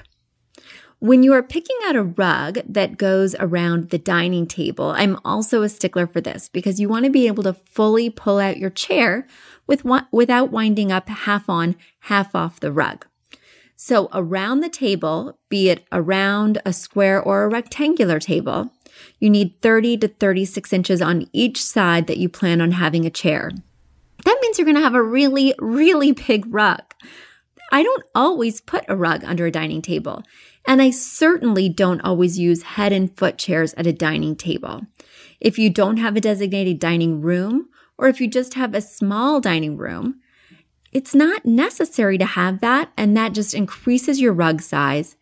When 1.02 1.24
you 1.24 1.32
are 1.32 1.42
picking 1.42 1.76
out 1.84 1.96
a 1.96 2.04
rug 2.04 2.60
that 2.64 2.96
goes 2.96 3.34
around 3.40 3.90
the 3.90 3.98
dining 3.98 4.46
table, 4.46 4.90
I'm 4.90 5.18
also 5.24 5.62
a 5.62 5.68
stickler 5.68 6.06
for 6.06 6.20
this 6.20 6.48
because 6.48 6.78
you 6.78 6.88
want 6.88 7.06
to 7.06 7.10
be 7.10 7.26
able 7.26 7.42
to 7.42 7.54
fully 7.54 8.08
pull 8.08 8.38
out 8.38 8.58
your 8.58 8.70
chair 8.70 9.26
with 9.66 9.84
without 10.12 10.52
winding 10.52 10.92
up 10.92 11.08
half 11.08 11.48
on, 11.48 11.74
half 12.02 12.36
off 12.36 12.60
the 12.60 12.70
rug. 12.70 13.04
So 13.74 14.10
around 14.12 14.60
the 14.60 14.68
table, 14.68 15.40
be 15.48 15.70
it 15.70 15.84
around 15.90 16.62
a 16.64 16.72
square 16.72 17.20
or 17.20 17.42
a 17.42 17.48
rectangular 17.48 18.20
table, 18.20 18.70
you 19.18 19.28
need 19.28 19.60
30 19.60 19.96
to 19.98 20.06
36 20.06 20.72
inches 20.72 21.02
on 21.02 21.26
each 21.32 21.60
side 21.60 22.06
that 22.06 22.18
you 22.18 22.28
plan 22.28 22.60
on 22.60 22.70
having 22.70 23.04
a 23.04 23.10
chair 23.10 23.50
that 24.24 24.38
means 24.40 24.58
you're 24.58 24.64
going 24.64 24.76
to 24.76 24.82
have 24.82 24.94
a 24.94 25.02
really, 25.02 25.54
really 25.58 26.12
big 26.12 26.44
rug. 26.52 26.82
I 27.72 27.82
don't 27.82 28.04
always 28.14 28.60
put 28.60 28.84
a 28.86 28.94
rug 28.94 29.24
under 29.24 29.46
a 29.46 29.50
dining 29.50 29.80
table, 29.80 30.22
and 30.66 30.82
I 30.82 30.90
certainly 30.90 31.70
don't 31.70 32.02
always 32.02 32.38
use 32.38 32.62
head 32.62 32.92
and 32.92 33.16
foot 33.16 33.38
chairs 33.38 33.72
at 33.74 33.86
a 33.86 33.94
dining 33.94 34.36
table. 34.36 34.82
If 35.40 35.58
you 35.58 35.70
don't 35.70 35.96
have 35.96 36.14
a 36.14 36.20
designated 36.20 36.78
dining 36.78 37.22
room, 37.22 37.70
or 37.96 38.08
if 38.08 38.20
you 38.20 38.28
just 38.28 38.54
have 38.54 38.74
a 38.74 38.82
small 38.82 39.40
dining 39.40 39.78
room, 39.78 40.20
it's 40.92 41.14
not 41.14 41.46
necessary 41.46 42.18
to 42.18 42.26
have 42.26 42.60
that, 42.60 42.92
and 42.98 43.16
that 43.16 43.32
just 43.32 43.54
increases 43.54 44.20
your 44.20 44.34
rug 44.34 44.60
size 44.60 45.16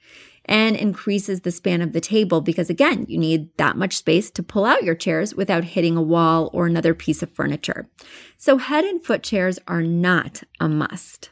and 0.44 0.74
increases 0.74 1.42
the 1.42 1.52
span 1.52 1.80
of 1.80 1.92
the 1.92 2.00
table 2.00 2.40
because, 2.40 2.68
again, 2.68 3.06
you 3.08 3.18
need 3.18 3.56
that 3.58 3.76
much 3.76 3.96
space 3.96 4.28
to 4.32 4.42
pull 4.42 4.64
out 4.64 4.82
your 4.82 4.96
chairs 4.96 5.36
without 5.36 5.62
hitting 5.62 5.96
a 5.96 6.02
wall 6.02 6.50
or 6.52 6.66
another 6.66 6.94
piece 6.94 7.22
of 7.22 7.30
furniture. 7.30 7.88
So, 8.36 8.58
head 8.58 8.84
and 8.84 9.04
foot 9.04 9.22
chairs 9.22 9.60
are 9.68 9.82
not 9.82 10.42
a 10.58 10.68
must. 10.68 11.30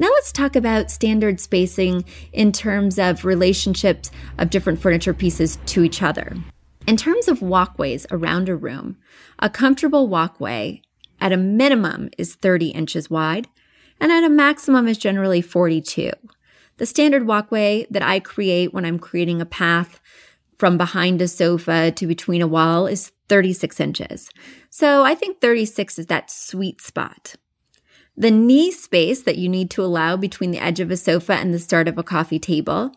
Now 0.00 0.08
let's 0.14 0.32
talk 0.32 0.56
about 0.56 0.90
standard 0.90 1.40
spacing 1.40 2.06
in 2.32 2.52
terms 2.52 2.98
of 2.98 3.26
relationships 3.26 4.10
of 4.38 4.48
different 4.48 4.80
furniture 4.80 5.12
pieces 5.12 5.58
to 5.66 5.84
each 5.84 6.00
other. 6.00 6.38
In 6.86 6.96
terms 6.96 7.28
of 7.28 7.42
walkways 7.42 8.06
around 8.10 8.48
a 8.48 8.56
room, 8.56 8.96
a 9.40 9.50
comfortable 9.50 10.08
walkway 10.08 10.80
at 11.20 11.34
a 11.34 11.36
minimum 11.36 12.08
is 12.16 12.34
30 12.34 12.68
inches 12.68 13.10
wide 13.10 13.46
and 14.00 14.10
at 14.10 14.24
a 14.24 14.30
maximum 14.30 14.88
is 14.88 14.96
generally 14.96 15.42
42. 15.42 16.12
The 16.78 16.86
standard 16.86 17.26
walkway 17.26 17.86
that 17.90 18.02
I 18.02 18.20
create 18.20 18.72
when 18.72 18.86
I'm 18.86 18.98
creating 18.98 19.42
a 19.42 19.46
path 19.46 20.00
from 20.56 20.78
behind 20.78 21.20
a 21.20 21.28
sofa 21.28 21.90
to 21.90 22.06
between 22.06 22.40
a 22.40 22.48
wall 22.48 22.86
is 22.86 23.12
36 23.28 23.78
inches. 23.78 24.30
So 24.70 25.04
I 25.04 25.14
think 25.14 25.42
36 25.42 25.98
is 25.98 26.06
that 26.06 26.30
sweet 26.30 26.80
spot. 26.80 27.34
The 28.20 28.30
knee 28.30 28.70
space 28.70 29.22
that 29.22 29.38
you 29.38 29.48
need 29.48 29.70
to 29.70 29.82
allow 29.82 30.14
between 30.14 30.50
the 30.50 30.58
edge 30.58 30.78
of 30.78 30.90
a 30.90 30.96
sofa 30.98 31.32
and 31.32 31.54
the 31.54 31.58
start 31.58 31.88
of 31.88 31.96
a 31.96 32.02
coffee 32.02 32.38
table 32.38 32.92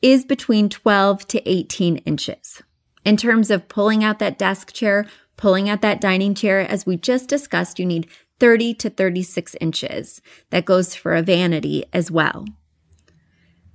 is 0.00 0.24
between 0.24 0.70
12 0.70 1.28
to 1.28 1.46
18 1.46 1.98
inches. 1.98 2.62
In 3.04 3.18
terms 3.18 3.50
of 3.50 3.68
pulling 3.68 4.02
out 4.02 4.18
that 4.20 4.38
desk 4.38 4.72
chair, 4.72 5.04
pulling 5.36 5.68
out 5.68 5.82
that 5.82 6.00
dining 6.00 6.34
chair, 6.34 6.60
as 6.60 6.86
we 6.86 6.96
just 6.96 7.28
discussed, 7.28 7.78
you 7.78 7.84
need 7.84 8.08
30 8.40 8.72
to 8.76 8.88
36 8.88 9.54
inches. 9.60 10.22
That 10.48 10.64
goes 10.64 10.94
for 10.94 11.14
a 11.14 11.20
vanity 11.20 11.84
as 11.92 12.10
well. 12.10 12.46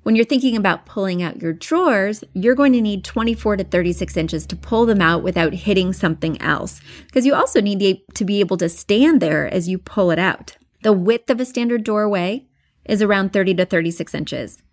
When 0.01 0.15
you're 0.15 0.25
thinking 0.25 0.57
about 0.57 0.87
pulling 0.87 1.21
out 1.21 1.43
your 1.43 1.53
drawers, 1.53 2.23
you're 2.33 2.55
going 2.55 2.73
to 2.73 2.81
need 2.81 3.03
24 3.03 3.57
to 3.57 3.63
36 3.63 4.17
inches 4.17 4.47
to 4.47 4.55
pull 4.55 4.87
them 4.87 5.01
out 5.01 5.21
without 5.21 5.53
hitting 5.53 5.93
something 5.93 6.41
else, 6.41 6.81
because 7.05 7.23
you 7.23 7.35
also 7.35 7.61
need 7.61 8.01
to 8.15 8.25
be 8.25 8.39
able 8.39 8.57
to 8.57 8.67
stand 8.67 9.21
there 9.21 9.45
as 9.53 9.69
you 9.69 9.77
pull 9.77 10.09
it 10.09 10.17
out. 10.17 10.57
The 10.87 10.93
width 10.93 11.29
of 11.29 11.41
a 11.41 11.45
standard 11.45 11.83
doorway 11.83 12.45
is 12.85 13.01
around 13.01 13.33
30 13.33 13.55
to 13.55 13.65
36 13.65 14.15
inches. 14.15 14.63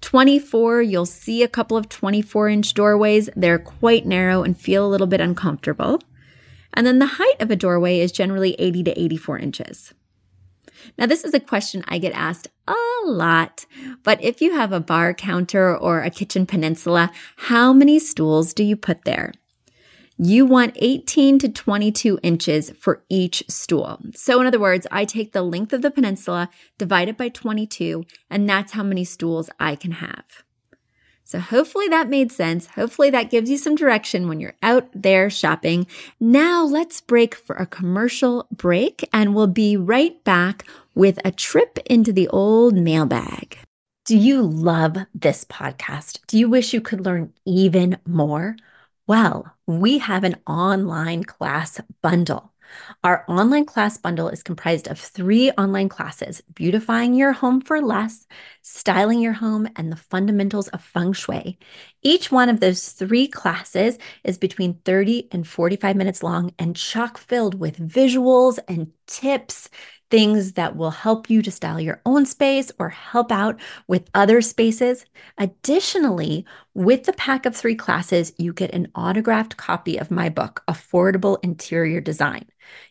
24, 0.00 0.80
you'll 0.82 1.06
see 1.06 1.42
a 1.42 1.48
couple 1.48 1.76
of 1.76 1.88
24 1.88 2.48
inch 2.50 2.72
doorways. 2.72 3.28
They're 3.34 3.58
quite 3.58 4.06
narrow 4.06 4.44
and 4.44 4.56
feel 4.56 4.86
a 4.86 4.88
little 4.88 5.08
bit 5.08 5.20
uncomfortable. 5.20 6.00
And 6.72 6.86
then 6.86 7.00
the 7.00 7.14
height 7.18 7.40
of 7.40 7.50
a 7.50 7.56
doorway 7.56 7.98
is 7.98 8.12
generally 8.12 8.54
80 8.60 8.84
to 8.84 9.00
84 9.00 9.38
inches. 9.40 9.92
Now, 10.96 11.06
this 11.06 11.24
is 11.24 11.34
a 11.34 11.40
question 11.40 11.82
I 11.88 11.98
get 11.98 12.12
asked 12.12 12.46
a 12.68 12.76
lot, 13.04 13.66
but 14.04 14.22
if 14.22 14.40
you 14.40 14.54
have 14.54 14.70
a 14.70 14.78
bar 14.78 15.14
counter 15.14 15.76
or 15.76 16.00
a 16.00 16.10
kitchen 16.10 16.46
peninsula, 16.46 17.10
how 17.34 17.72
many 17.72 17.98
stools 17.98 18.54
do 18.54 18.62
you 18.62 18.76
put 18.76 19.04
there? 19.04 19.32
You 20.18 20.46
want 20.46 20.76
18 20.76 21.38
to 21.40 21.48
22 21.50 22.18
inches 22.22 22.70
for 22.70 23.02
each 23.10 23.44
stool. 23.48 24.00
So, 24.14 24.40
in 24.40 24.46
other 24.46 24.58
words, 24.58 24.86
I 24.90 25.04
take 25.04 25.32
the 25.32 25.42
length 25.42 25.72
of 25.74 25.82
the 25.82 25.90
peninsula, 25.90 26.48
divide 26.78 27.08
it 27.08 27.18
by 27.18 27.28
22, 27.28 28.04
and 28.30 28.48
that's 28.48 28.72
how 28.72 28.82
many 28.82 29.04
stools 29.04 29.50
I 29.60 29.76
can 29.76 29.92
have. 29.92 30.24
So 31.26 31.40
hopefully 31.40 31.88
that 31.88 32.08
made 32.08 32.30
sense. 32.30 32.68
Hopefully 32.68 33.10
that 33.10 33.30
gives 33.30 33.50
you 33.50 33.58
some 33.58 33.74
direction 33.74 34.28
when 34.28 34.38
you're 34.38 34.54
out 34.62 34.88
there 34.94 35.28
shopping. 35.28 35.88
Now 36.20 36.64
let's 36.64 37.00
break 37.00 37.34
for 37.34 37.56
a 37.56 37.66
commercial 37.66 38.46
break 38.52 39.08
and 39.12 39.34
we'll 39.34 39.48
be 39.48 39.76
right 39.76 40.22
back 40.22 40.64
with 40.94 41.18
a 41.24 41.32
trip 41.32 41.80
into 41.86 42.12
the 42.12 42.28
old 42.28 42.76
mailbag. 42.76 43.58
Do 44.04 44.16
you 44.16 44.40
love 44.40 44.98
this 45.16 45.44
podcast? 45.44 46.20
Do 46.28 46.38
you 46.38 46.48
wish 46.48 46.72
you 46.72 46.80
could 46.80 47.04
learn 47.04 47.32
even 47.44 47.98
more? 48.06 48.54
Well, 49.06 49.54
we 49.66 49.98
have 49.98 50.24
an 50.24 50.36
online 50.46 51.24
class 51.24 51.80
bundle. 52.02 52.52
Our 53.04 53.24
online 53.28 53.64
class 53.64 53.96
bundle 53.96 54.28
is 54.28 54.42
comprised 54.42 54.88
of 54.88 54.98
three 54.98 55.52
online 55.52 55.88
classes 55.88 56.42
beautifying 56.52 57.14
your 57.14 57.32
home 57.32 57.60
for 57.60 57.80
less, 57.80 58.26
styling 58.62 59.20
your 59.20 59.34
home, 59.34 59.68
and 59.76 59.92
the 59.92 59.96
fundamentals 59.96 60.66
of 60.68 60.82
feng 60.82 61.12
shui. 61.12 61.58
Each 62.02 62.32
one 62.32 62.48
of 62.48 62.58
those 62.58 62.88
three 62.88 63.28
classes 63.28 63.98
is 64.24 64.38
between 64.38 64.80
30 64.84 65.28
and 65.30 65.46
45 65.46 65.94
minutes 65.94 66.24
long 66.24 66.52
and 66.58 66.74
chock 66.74 67.18
filled 67.18 67.54
with 67.54 67.78
visuals 67.78 68.58
and 68.66 68.90
tips 69.06 69.70
things 70.10 70.52
that 70.52 70.76
will 70.76 70.90
help 70.90 71.28
you 71.28 71.42
to 71.42 71.50
style 71.50 71.80
your 71.80 72.00
own 72.06 72.26
space 72.26 72.70
or 72.78 72.90
help 72.90 73.32
out 73.32 73.58
with 73.88 74.08
other 74.14 74.40
spaces. 74.40 75.04
Additionally, 75.38 76.44
with 76.74 77.04
the 77.04 77.12
pack 77.14 77.46
of 77.46 77.56
three 77.56 77.74
classes, 77.74 78.32
you 78.38 78.52
get 78.52 78.72
an 78.72 78.88
autographed 78.94 79.56
copy 79.56 79.96
of 79.96 80.10
my 80.10 80.28
book, 80.28 80.62
Affordable 80.68 81.38
Interior 81.42 82.00
Design. 82.00 82.46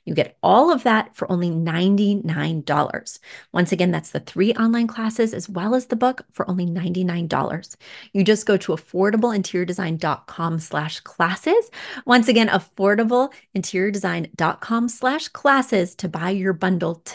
You 0.05 0.13
get 0.13 0.37
all 0.41 0.71
of 0.71 0.83
that 0.83 1.13
for 1.15 1.29
only 1.31 1.49
$99. 1.49 3.19
Once 3.51 3.71
again, 3.71 3.89
that's 3.91 4.09
the 4.11 4.19
three 4.19 4.53
online 4.53 4.87
classes 4.87 5.33
as 5.33 5.49
well 5.49 5.73
as 5.75 5.87
the 5.87 5.95
book 5.95 6.21
for 6.31 6.49
only 6.49 6.65
$99. 6.65 7.75
You 8.13 8.23
just 8.23 8.45
go 8.45 8.57
to 8.57 8.73
affordableinteriordesign.com 8.73 10.59
slash 10.59 10.99
classes. 11.01 11.69
Once 12.05 12.27
again, 12.27 12.49
affordableinteriordesign.com 12.49 14.89
slash 14.89 15.27
classes 15.29 15.95
to 15.95 16.07
buy 16.07 16.29
your 16.29 16.53
bundle 16.53 17.01
today. 17.05 17.14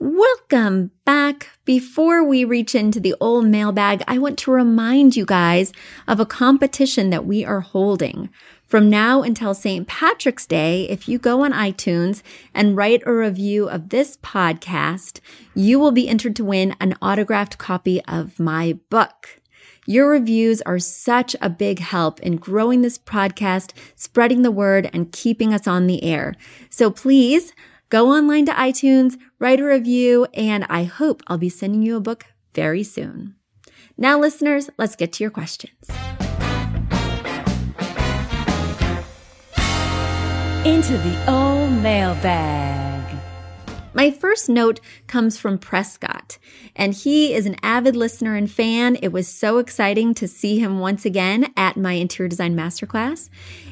Welcome 0.00 0.92
back. 1.04 1.48
Before 1.64 2.22
we 2.22 2.44
reach 2.44 2.76
into 2.76 3.00
the 3.00 3.16
old 3.20 3.46
mailbag, 3.46 4.04
I 4.06 4.18
want 4.18 4.38
to 4.38 4.52
remind 4.52 5.16
you 5.16 5.26
guys 5.26 5.72
of 6.06 6.20
a 6.20 6.26
competition 6.26 7.10
that 7.10 7.26
we 7.26 7.44
are 7.44 7.62
holding. 7.62 8.30
From 8.64 8.88
now 8.88 9.22
until 9.22 9.54
St. 9.54 9.88
Patrick's 9.88 10.46
Day, 10.46 10.88
if 10.88 11.08
you 11.08 11.18
go 11.18 11.44
on 11.44 11.52
iTunes 11.52 12.22
and 12.54 12.76
write 12.76 13.02
a 13.06 13.12
review 13.12 13.68
of 13.68 13.88
this 13.88 14.16
podcast, 14.18 15.18
you 15.56 15.80
will 15.80 15.90
be 15.90 16.08
entered 16.08 16.36
to 16.36 16.44
win 16.44 16.76
an 16.78 16.94
autographed 17.02 17.58
copy 17.58 18.00
of 18.04 18.38
my 18.38 18.78
book. 18.90 19.40
Your 19.84 20.10
reviews 20.10 20.62
are 20.62 20.78
such 20.78 21.34
a 21.40 21.50
big 21.50 21.80
help 21.80 22.20
in 22.20 22.36
growing 22.36 22.82
this 22.82 22.98
podcast, 22.98 23.72
spreading 23.96 24.42
the 24.42 24.52
word, 24.52 24.88
and 24.92 25.10
keeping 25.10 25.52
us 25.52 25.66
on 25.66 25.88
the 25.88 26.04
air. 26.04 26.36
So 26.70 26.90
please 26.90 27.52
Go 27.90 28.10
online 28.12 28.44
to 28.44 28.52
iTunes, 28.52 29.16
write 29.38 29.60
a 29.60 29.64
review, 29.64 30.26
and 30.34 30.66
I 30.68 30.84
hope 30.84 31.22
I'll 31.26 31.38
be 31.38 31.48
sending 31.48 31.82
you 31.82 31.96
a 31.96 32.00
book 32.00 32.26
very 32.54 32.82
soon. 32.82 33.34
Now, 33.96 34.20
listeners, 34.20 34.68
let's 34.76 34.94
get 34.94 35.14
to 35.14 35.24
your 35.24 35.30
questions. 35.30 35.72
Into 40.66 40.98
the 40.98 41.24
old 41.26 41.72
mailbag. 41.82 42.88
My 43.94 44.10
first 44.10 44.50
note 44.50 44.80
comes 45.06 45.38
from 45.38 45.58
Prescott, 45.58 46.36
and 46.76 46.92
he 46.92 47.32
is 47.32 47.46
an 47.46 47.56
avid 47.62 47.96
listener 47.96 48.36
and 48.36 48.50
fan. 48.50 48.96
It 49.02 49.12
was 49.12 49.26
so 49.26 49.56
exciting 49.58 50.12
to 50.14 50.28
see 50.28 50.58
him 50.58 50.78
once 50.78 51.06
again 51.06 51.52
at 51.56 51.78
my 51.78 51.94
interior 51.94 52.28
design 52.28 52.54
masterclass. 52.54 53.30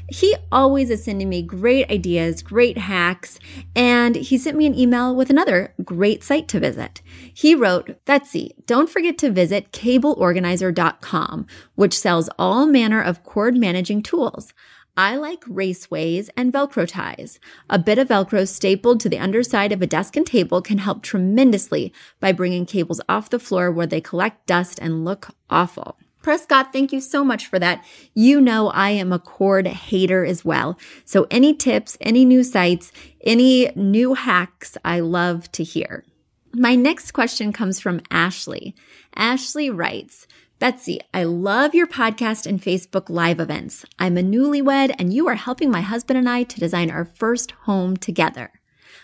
He 0.09 0.37
always 0.53 0.91
is 0.91 1.03
sending 1.03 1.29
me 1.29 1.43
great 1.43 1.91
ideas, 1.91 2.43
great 2.43 2.79
hacks, 2.79 3.41
and 3.75 4.15
he 4.15 4.39
sent 4.39 4.57
me 4.57 4.67
an 4.67 4.79
email 4.79 5.15
with 5.15 5.31
another 5.31 5.75
great 5.85 6.23
site 6.23 6.47
to 6.49 6.61
visit. 6.61 7.03
He 7.35 7.57
wrote, 7.57 8.05
Betsy, 8.05 8.55
don't 8.67 8.89
forget 8.89 9.19
to 9.19 9.31
visit 9.31 9.73
cableorganizer.com, 9.73 11.47
which 11.75 11.99
sells 11.99 12.31
all 12.39 12.67
manner 12.67 13.03
of 13.03 13.25
cord 13.25 13.57
managing 13.57 14.03
tools. 14.03 14.53
I 14.97 15.17
like 15.17 15.45
raceways 15.45 16.31
and 16.37 16.53
Velcro 16.53 16.89
ties. 16.89 17.39
A 17.69 17.79
bit 17.79 17.99
of 17.99 18.09
Velcro 18.09 18.49
stapled 18.49 19.01
to 19.01 19.11
the 19.11 19.19
underside 19.19 19.73
of 19.73 19.83
a 19.83 19.87
desk 19.87 20.17
and 20.17 20.27
table 20.27 20.63
can 20.63 20.79
help 20.79 21.03
tremendously 21.03 21.93
by 22.19 22.33
bringing 22.33 22.65
cables 22.65 23.01
off 23.09 23.29
the 23.29 23.39
floor 23.39 23.71
where 23.71 23.87
they 23.87 24.01
collect 24.01 24.47
dust 24.47 24.79
and 24.81 25.05
look 25.05 25.29
awful. 25.51 25.99
Prescott, 26.27 26.73
thank 26.73 26.93
you 26.93 27.01
so 27.01 27.23
much 27.23 27.47
for 27.47 27.61
that. 27.61 27.85
You 28.13 28.41
know 28.41 28.71
I 28.71 28.91
am 28.91 29.13
a 29.13 29.19
cord 29.21 29.69
hater 29.69 30.25
as 30.25 30.45
well. 30.45 30.77
So 31.05 31.29
any 31.31 31.55
tips, 31.55 31.97
any 32.01 32.25
new 32.25 32.43
sites, 32.43 32.91
any 33.21 33.71
new 33.77 34.15
hacks, 34.15 34.77
I 34.85 34.99
love 34.99 35.53
to 35.53 35.63
hear. 35.63 36.05
My 36.53 36.75
next 36.75 37.13
question 37.13 37.53
comes 37.53 37.79
from 37.79 38.01
Ashley. 38.11 38.75
Ashley 39.15 39.71
writes, 39.71 40.27
Betsy, 40.59 40.99
I 41.15 41.23
love 41.23 41.77
your 41.77 41.87
podcast 41.87 42.45
and 42.45 42.61
Facebook 42.61 43.09
live 43.09 43.39
events. 43.39 43.85
I'm 44.01 44.19
a 44.19 44.23
newlywed 44.23 44.97
and 44.99 45.15
you 45.15 45.29
are 45.29 45.37
helping 45.37 45.71
my 45.71 45.83
husband 45.83 46.19
and 46.19 46.29
I 46.29 46.43
to 46.43 46.59
design 46.59 46.91
our 46.91 47.05
first 47.05 47.53
home 47.53 47.97
together. 47.97 48.51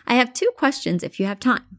I 0.08 0.14
have 0.14 0.32
two 0.32 0.50
questions 0.56 1.04
if 1.04 1.20
you 1.20 1.26
have 1.26 1.38
time. 1.38 1.78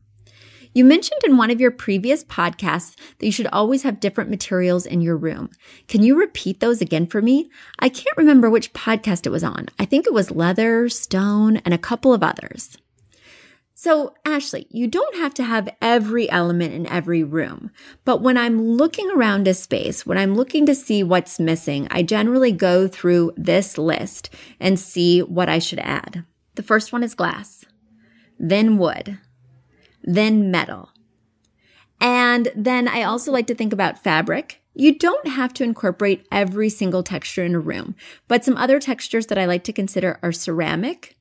You 0.76 0.84
mentioned 0.86 1.22
in 1.24 1.38
one 1.38 1.52
of 1.52 1.62
your 1.62 1.70
previous 1.70 2.24
podcasts 2.24 2.96
that 3.20 3.26
you 3.26 3.32
should 3.32 3.48
always 3.48 3.84
have 3.84 4.00
different 4.00 4.32
materials 4.32 4.88
in 4.88 5.02
your 5.02 5.16
room. 5.16 5.52
Can 5.88 6.02
you 6.02 6.20
repeat 6.20 6.60
those 6.60 6.82
again 6.82 7.06
for 7.06 7.22
me? 7.22 7.52
I 7.78 7.90
can't 7.90 8.18
remember 8.18 8.50
which 8.50 8.74
podcast 8.74 9.28
it 9.28 9.32
was 9.32 9.44
on. 9.44 9.68
I 9.78 9.86
think 9.86 10.08
it 10.08 10.14
was 10.14 10.32
leather, 10.32 10.90
stone, 10.90 11.58
and 11.58 11.76
a 11.76 11.78
couple 11.80 12.12
of 12.12 12.24
others. 12.24 12.76
So, 13.76 14.16
Ashley, 14.26 14.66
you 14.72 14.88
don't 14.88 15.18
have 15.18 15.34
to 15.36 15.44
have 15.44 15.76
every 15.82 16.30
element 16.32 16.74
in 16.74 16.88
every 16.88 17.22
room. 17.22 17.70
But 18.06 18.22
when 18.22 18.38
I'm 18.38 18.64
looking 18.64 19.12
around 19.12 19.48
a 19.48 19.54
space, 19.54 20.06
when 20.06 20.18
I'm 20.18 20.36
looking 20.36 20.66
to 20.68 20.74
see 20.74 21.04
what's 21.04 21.40
missing, 21.40 21.88
I 21.92 22.02
generally 22.02 22.52
go 22.52 22.88
through 22.88 23.34
this 23.36 23.78
list 23.78 24.30
and 24.60 24.80
see 24.80 25.22
what 25.22 25.50
I 25.50 25.60
should 25.60 25.80
add. 25.80 26.24
The 26.56 26.64
first 26.64 26.94
one 26.94 27.04
is 27.04 27.14
glass, 27.14 27.66
then 28.40 28.78
wood, 28.78 29.20
then 30.04 30.52
metal. 30.52 30.90
And 32.00 32.50
then 32.56 32.88
I 32.88 33.04
also 33.04 33.32
like 33.32 33.48
to 33.48 33.56
think 33.56 33.74
about 33.74 34.04
fabric. 34.04 34.62
You 34.74 34.98
don't 34.98 35.28
have 35.28 35.54
to 35.54 35.64
incorporate 35.64 36.28
every 36.32 36.70
single 36.70 37.04
texture 37.04 37.46
in 37.46 37.56
a 37.56 37.60
room, 37.60 37.96
but 38.28 38.44
some 38.44 38.58
other 38.58 38.80
textures 38.80 39.28
that 39.28 39.38
I 39.38 39.46
like 39.46 39.64
to 39.66 39.74
consider 39.74 40.20
are 40.24 40.32
ceramic. 40.32 41.16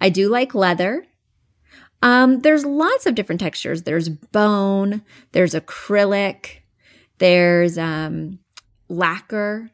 I 0.00 0.10
do 0.10 0.28
like 0.28 0.54
leather 0.54 1.06
um, 2.02 2.40
there's 2.40 2.64
lots 2.64 3.06
of 3.06 3.14
different 3.14 3.40
textures. 3.40 3.82
There's 3.82 4.08
bone, 4.08 5.02
there's 5.32 5.54
acrylic, 5.54 6.58
there's 7.18 7.76
um, 7.76 8.38
lacquer. 8.88 9.70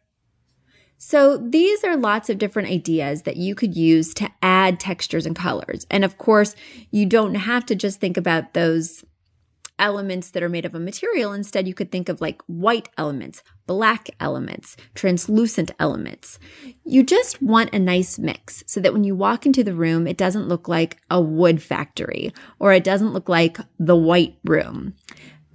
So 1.07 1.37
these 1.37 1.85
are 1.85 1.99
lots 1.99 2.31
of 2.31 2.39
different 2.39 2.71
ideas 2.71 3.25
that 3.25 3.37
you 3.37 3.55
could 3.55 3.77
use 3.77 4.15
to 4.15 4.31
add 4.41 4.81
textures 4.81 5.27
and 5.27 5.37
colors. 5.37 5.87
And 5.91 6.03
of 6.03 6.17
course, 6.17 6.57
you 6.93 7.05
don't 7.05 7.35
have 7.35 7.67
to 7.67 7.75
just 7.75 8.01
think 8.01 8.17
about 8.17 8.55
those 8.55 9.05
elements 9.79 10.31
that 10.31 10.43
are 10.43 10.49
made 10.49 10.65
of 10.65 10.75
a 10.75 10.81
material. 10.81 11.35
Instead, 11.35 11.69
you 11.69 11.75
could 11.75 11.93
think 11.93 12.09
of 12.09 12.23
like 12.23 12.41
white 12.47 12.89
elements, 12.97 13.43
black 13.67 14.09
elements, 14.19 14.79
translucent 14.95 15.73
elements. 15.79 16.39
You 16.85 17.03
just 17.03 17.43
want 17.43 17.75
a 17.75 17.79
nice 17.79 18.19
mix 18.19 18.65
so 18.67 18.81
that 18.81 18.95
when 18.95 19.05
you 19.05 19.15
walk 19.15 19.45
into 19.45 19.63
the 19.63 19.75
room, 19.75 20.07
it 20.07 20.17
doesn't 20.17 20.49
look 20.49 20.69
like 20.69 20.97
a 21.11 21.21
wood 21.21 21.63
factory 21.63 22.33
or 22.59 22.73
it 22.73 22.83
doesn't 22.83 23.13
look 23.13 23.29
like 23.29 23.59
the 23.79 23.97
white 23.97 24.39
room. 24.43 24.95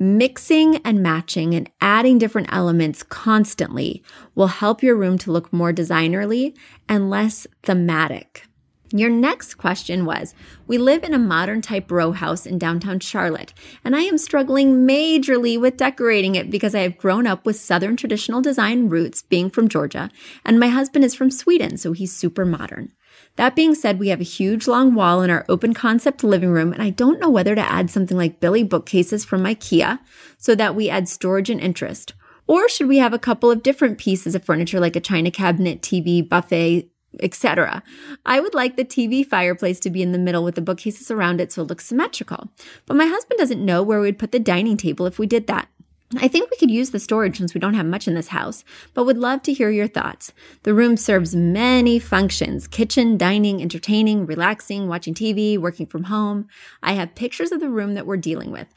Mixing 0.02 0.78
and 0.78 1.04
matching 1.04 1.54
and 1.54 1.70
adding 1.82 2.20
different 2.20 2.48
elements 2.54 3.04
constantly 3.04 4.02
will 4.34 4.48
help 4.48 4.82
your 4.82 4.96
room 4.96 5.18
to 5.18 5.32
look 5.32 5.52
more 5.52 5.74
designerly 5.74 6.56
and 6.88 7.10
less 7.10 7.46
thematic. 7.64 8.46
Your 8.94 9.10
next 9.10 9.56
question 9.56 10.06
was 10.06 10.34
We 10.68 10.78
live 10.78 11.04
in 11.04 11.14
a 11.14 11.20
modern 11.20 11.62
type 11.62 11.92
row 11.92 12.14
house 12.14 12.46
in 12.46 12.58
downtown 12.58 13.02
Charlotte, 13.02 13.54
and 13.84 13.94
I 13.94 14.04
am 14.04 14.18
struggling 14.18 14.88
majorly 14.88 15.60
with 15.60 15.76
decorating 15.76 16.36
it 16.36 16.50
because 16.50 16.74
I 16.74 16.80
have 16.80 16.98
grown 16.98 17.28
up 17.28 17.46
with 17.46 17.60
Southern 17.60 17.98
traditional 17.98 18.42
design 18.42 18.88
roots, 18.88 19.22
being 19.24 19.50
from 19.50 19.68
Georgia, 19.68 20.10
and 20.46 20.62
my 20.62 20.70
husband 20.70 21.04
is 21.04 21.14
from 21.14 21.30
Sweden, 21.30 21.76
so 21.78 21.92
he's 21.92 22.16
super 22.16 22.46
modern. 22.46 22.94
That 23.40 23.56
being 23.56 23.74
said, 23.74 24.00
we 24.00 24.10
have 24.10 24.20
a 24.20 24.26
huge 24.26 24.68
long 24.68 24.96
wall 24.96 25.22
in 25.22 25.30
our 25.30 25.46
open 25.48 25.74
concept 25.74 26.26
living 26.26 26.50
room, 26.50 26.74
and 26.74 26.84
I 26.84 26.90
don't 26.90 27.22
know 27.22 27.30
whether 27.30 27.56
to 27.56 27.62
add 27.62 27.90
something 27.90 28.18
like 28.18 28.42
Billy 28.42 28.64
bookcases 28.64 29.24
from 29.24 29.44
IKEA 29.44 30.00
so 30.38 30.56
that 30.56 30.76
we 30.76 30.90
add 30.90 31.08
storage 31.08 31.50
and 31.50 31.62
interest. 31.62 32.14
Or 32.48 32.68
should 32.68 32.90
we 32.90 32.98
have 32.98 33.14
a 33.14 33.18
couple 33.18 33.50
of 33.50 33.64
different 33.64 33.98
pieces 33.98 34.36
of 34.36 34.44
furniture 34.44 34.82
like 34.82 34.98
a 34.98 35.00
china 35.00 35.32
cabinet, 35.32 35.82
TV, 35.82 36.28
buffet, 36.28 36.90
etc. 37.22 37.82
I 38.26 38.42
would 38.42 38.54
like 38.54 38.76
the 38.76 38.84
TV 38.84 39.26
fireplace 39.26 39.80
to 39.80 39.90
be 39.90 40.02
in 40.02 40.12
the 40.12 40.20
middle 40.20 40.44
with 40.44 40.56
the 40.56 40.62
bookcases 40.62 41.10
around 41.10 41.40
it 41.40 41.54
so 41.54 41.62
it 41.62 41.70
looks 41.70 41.86
symmetrical. 41.86 42.50
But 42.88 42.98
my 42.98 43.06
husband 43.06 43.38
doesn't 43.38 43.64
know 43.64 43.82
where 43.82 44.02
we'd 44.02 44.20
put 44.20 44.34
the 44.34 44.40
dining 44.40 44.76
table 44.76 45.06
if 45.06 45.18
we 45.18 45.28
did 45.28 45.48
that. 45.48 45.70
I 46.18 46.28
think 46.28 46.50
we 46.50 46.58
could 46.58 46.72
use 46.72 46.90
the 46.90 47.00
storage 47.00 47.38
since 47.38 47.54
we 47.54 47.60
don't 47.60 47.76
have 47.76 47.86
much 47.86 48.08
in 48.08 48.16
this 48.16 48.30
house, 48.30 48.64
but 48.96 49.04
would 49.04 49.18
love 49.18 49.44
to 49.44 49.54
hear 49.54 49.70
your 49.70 49.88
thoughts. 49.88 50.34
The 50.64 50.74
room 50.74 50.98
serves 50.98 51.36
many 51.36 52.00
functions 52.00 52.68
kitchen, 52.68 53.16
dining, 53.16 53.62
entertaining, 53.62 54.26
relaxing, 54.26 54.88
watching 54.88 55.14
TV, 55.14 55.58
working 55.58 55.86
from 55.86 56.06
home. 56.06 56.48
I 56.82 56.94
have 56.94 57.14
pictures 57.14 57.52
of 57.52 57.60
the 57.60 57.70
room 57.70 57.94
that 57.94 58.08
we're 58.08 58.18
dealing 58.18 58.52
with. 58.52 58.68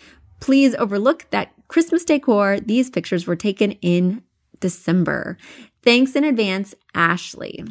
Please 0.41 0.75
overlook 0.75 1.27
that 1.31 1.53
Christmas 1.69 2.05
decor. 2.05 2.61
These 2.61 2.91
pictures 2.91 3.27
were 3.27 3.37
taken 3.37 3.73
in 3.81 4.23
December. 4.61 5.39
Thanks 5.83 6.15
in 6.15 6.25
advance, 6.25 6.75
Ashley. 6.95 7.65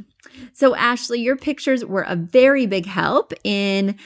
So, 0.53 0.75
Ashley, 0.75 1.19
your 1.21 1.35
pictures 1.35 1.85
were 1.85 2.05
a 2.07 2.15
very 2.15 2.65
big 2.65 2.85
help 2.85 3.33
in 3.43 3.97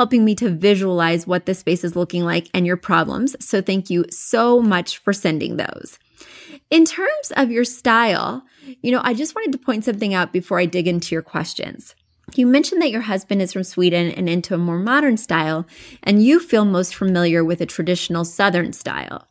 helping 0.00 0.24
me 0.24 0.34
to 0.34 0.48
visualize 0.48 1.26
what 1.26 1.44
the 1.44 1.52
space 1.54 1.84
is 1.84 1.94
looking 1.94 2.24
like 2.24 2.48
and 2.54 2.66
your 2.66 2.78
problems. 2.78 3.36
So, 3.38 3.60
thank 3.60 3.90
you 3.90 4.06
so 4.10 4.58
much 4.58 4.96
for 4.96 5.12
sending 5.12 5.58
those. 5.58 5.98
In 6.70 6.86
terms 6.86 7.32
of 7.36 7.50
your 7.50 7.64
style, 7.66 8.42
you 8.80 8.92
know, 8.92 9.02
I 9.04 9.12
just 9.12 9.34
wanted 9.34 9.52
to 9.52 9.58
point 9.58 9.84
something 9.84 10.14
out 10.14 10.32
before 10.32 10.58
I 10.58 10.64
dig 10.64 10.88
into 10.88 11.14
your 11.14 11.20
questions. 11.20 11.94
You 12.34 12.46
mentioned 12.46 12.80
that 12.80 12.90
your 12.90 13.02
husband 13.02 13.42
is 13.42 13.52
from 13.52 13.62
Sweden 13.62 14.10
and 14.12 14.26
into 14.26 14.54
a 14.54 14.58
more 14.58 14.78
modern 14.78 15.18
style, 15.18 15.66
and 16.02 16.24
you 16.24 16.40
feel 16.40 16.64
most 16.64 16.94
familiar 16.94 17.44
with 17.44 17.60
a 17.60 17.66
traditional 17.66 18.24
Southern 18.24 18.72
style. 18.72 19.26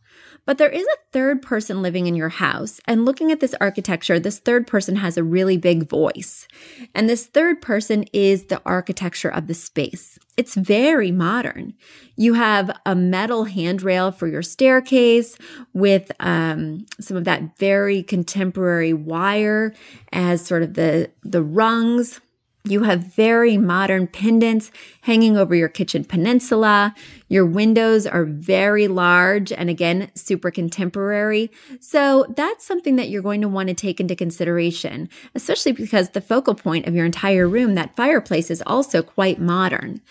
But 0.49 0.57
there 0.57 0.67
is 0.67 0.81
a 0.81 1.11
third 1.11 1.43
person 1.43 1.83
living 1.83 2.07
in 2.07 2.15
your 2.15 2.29
house. 2.29 2.81
And 2.85 3.05
looking 3.05 3.31
at 3.31 3.39
this 3.39 3.53
architecture, 3.61 4.19
this 4.19 4.39
third 4.39 4.65
person 4.65 4.95
has 4.95 5.15
a 5.15 5.23
really 5.23 5.57
big 5.57 5.87
voice. 5.87 6.47
And 6.95 7.07
this 7.07 7.27
third 7.27 7.61
person 7.61 8.05
is 8.13 8.45
the 8.45 8.59
architecture 8.65 9.29
of 9.29 9.45
the 9.45 9.53
space. 9.53 10.17
It's 10.37 10.55
very 10.55 11.11
modern. 11.11 11.75
You 12.15 12.33
have 12.33 12.75
a 12.83 12.95
metal 12.95 13.43
handrail 13.43 14.11
for 14.11 14.25
your 14.25 14.41
staircase 14.41 15.37
with 15.73 16.11
um, 16.19 16.87
some 16.99 17.15
of 17.15 17.25
that 17.25 17.55
very 17.59 18.01
contemporary 18.01 18.93
wire 18.93 19.75
as 20.11 20.43
sort 20.43 20.63
of 20.63 20.73
the, 20.73 21.11
the 21.21 21.43
rungs. 21.43 22.21
You 22.65 22.83
have 22.83 23.15
very 23.15 23.57
modern 23.57 24.07
pendants 24.07 24.69
hanging 25.01 25.37
over 25.37 25.55
your 25.55 25.69
kitchen 25.69 26.03
peninsula. 26.03 26.93
Your 27.29 27.45
windows 27.45 28.05
are 28.05 28.25
very 28.25 28.87
large 28.87 29.51
and 29.51 29.69
again, 29.69 30.11
super 30.13 30.51
contemporary. 30.51 31.51
So 31.79 32.25
that's 32.35 32.65
something 32.65 32.97
that 32.97 33.09
you're 33.09 33.21
going 33.21 33.41
to 33.41 33.47
want 33.47 33.69
to 33.69 33.73
take 33.73 34.01
into 34.01 34.15
consideration, 34.15 35.09
especially 35.35 35.71
because 35.71 36.09
the 36.09 36.21
focal 36.21 36.53
point 36.53 36.85
of 36.85 36.95
your 36.95 37.05
entire 37.05 37.47
room, 37.47 37.75
that 37.75 37.95
fireplace 37.95 38.51
is 38.51 38.61
also 38.67 39.01
quite 39.01 39.39
modern. 39.39 40.01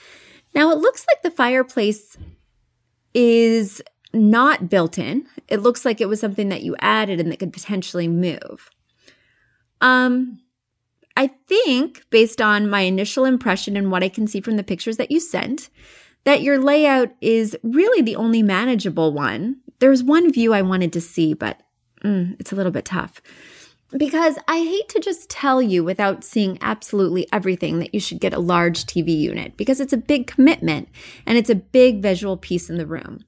Now 0.54 0.70
it 0.70 0.78
looks 0.78 1.04
like 1.08 1.22
the 1.22 1.30
fireplace 1.30 2.16
is 3.12 3.82
not 4.14 4.70
built 4.70 4.98
in. 4.98 5.26
It 5.48 5.60
looks 5.60 5.84
like 5.84 6.00
it 6.00 6.08
was 6.08 6.20
something 6.20 6.48
that 6.48 6.62
you 6.62 6.76
added 6.80 7.20
and 7.20 7.30
that 7.30 7.38
could 7.38 7.52
potentially 7.52 8.08
move. 8.08 8.70
Um, 9.80 10.40
I 11.18 11.32
think, 11.48 12.04
based 12.10 12.40
on 12.40 12.70
my 12.70 12.82
initial 12.82 13.24
impression 13.24 13.76
and 13.76 13.90
what 13.90 14.04
I 14.04 14.08
can 14.08 14.28
see 14.28 14.40
from 14.40 14.56
the 14.56 14.62
pictures 14.62 14.98
that 14.98 15.10
you 15.10 15.18
sent, 15.18 15.68
that 16.22 16.42
your 16.42 16.60
layout 16.60 17.10
is 17.20 17.56
really 17.64 18.02
the 18.02 18.14
only 18.14 18.40
manageable 18.40 19.12
one. 19.12 19.56
There's 19.80 20.04
one 20.04 20.32
view 20.32 20.54
I 20.54 20.62
wanted 20.62 20.92
to 20.92 21.00
see, 21.00 21.34
but 21.34 21.60
mm, 22.04 22.36
it's 22.38 22.52
a 22.52 22.54
little 22.54 22.70
bit 22.70 22.84
tough. 22.84 23.20
Because 23.96 24.38
I 24.46 24.58
hate 24.58 24.88
to 24.90 25.00
just 25.00 25.28
tell 25.28 25.60
you 25.60 25.82
without 25.82 26.22
seeing 26.22 26.56
absolutely 26.60 27.26
everything 27.32 27.80
that 27.80 27.92
you 27.92 27.98
should 27.98 28.20
get 28.20 28.32
a 28.32 28.38
large 28.38 28.84
TV 28.84 29.08
unit 29.18 29.56
because 29.56 29.80
it's 29.80 29.92
a 29.92 29.96
big 29.96 30.28
commitment 30.28 30.88
and 31.26 31.36
it's 31.36 31.50
a 31.50 31.56
big 31.56 32.00
visual 32.00 32.36
piece 32.36 32.70
in 32.70 32.78
the 32.78 32.86
room. 32.86 33.24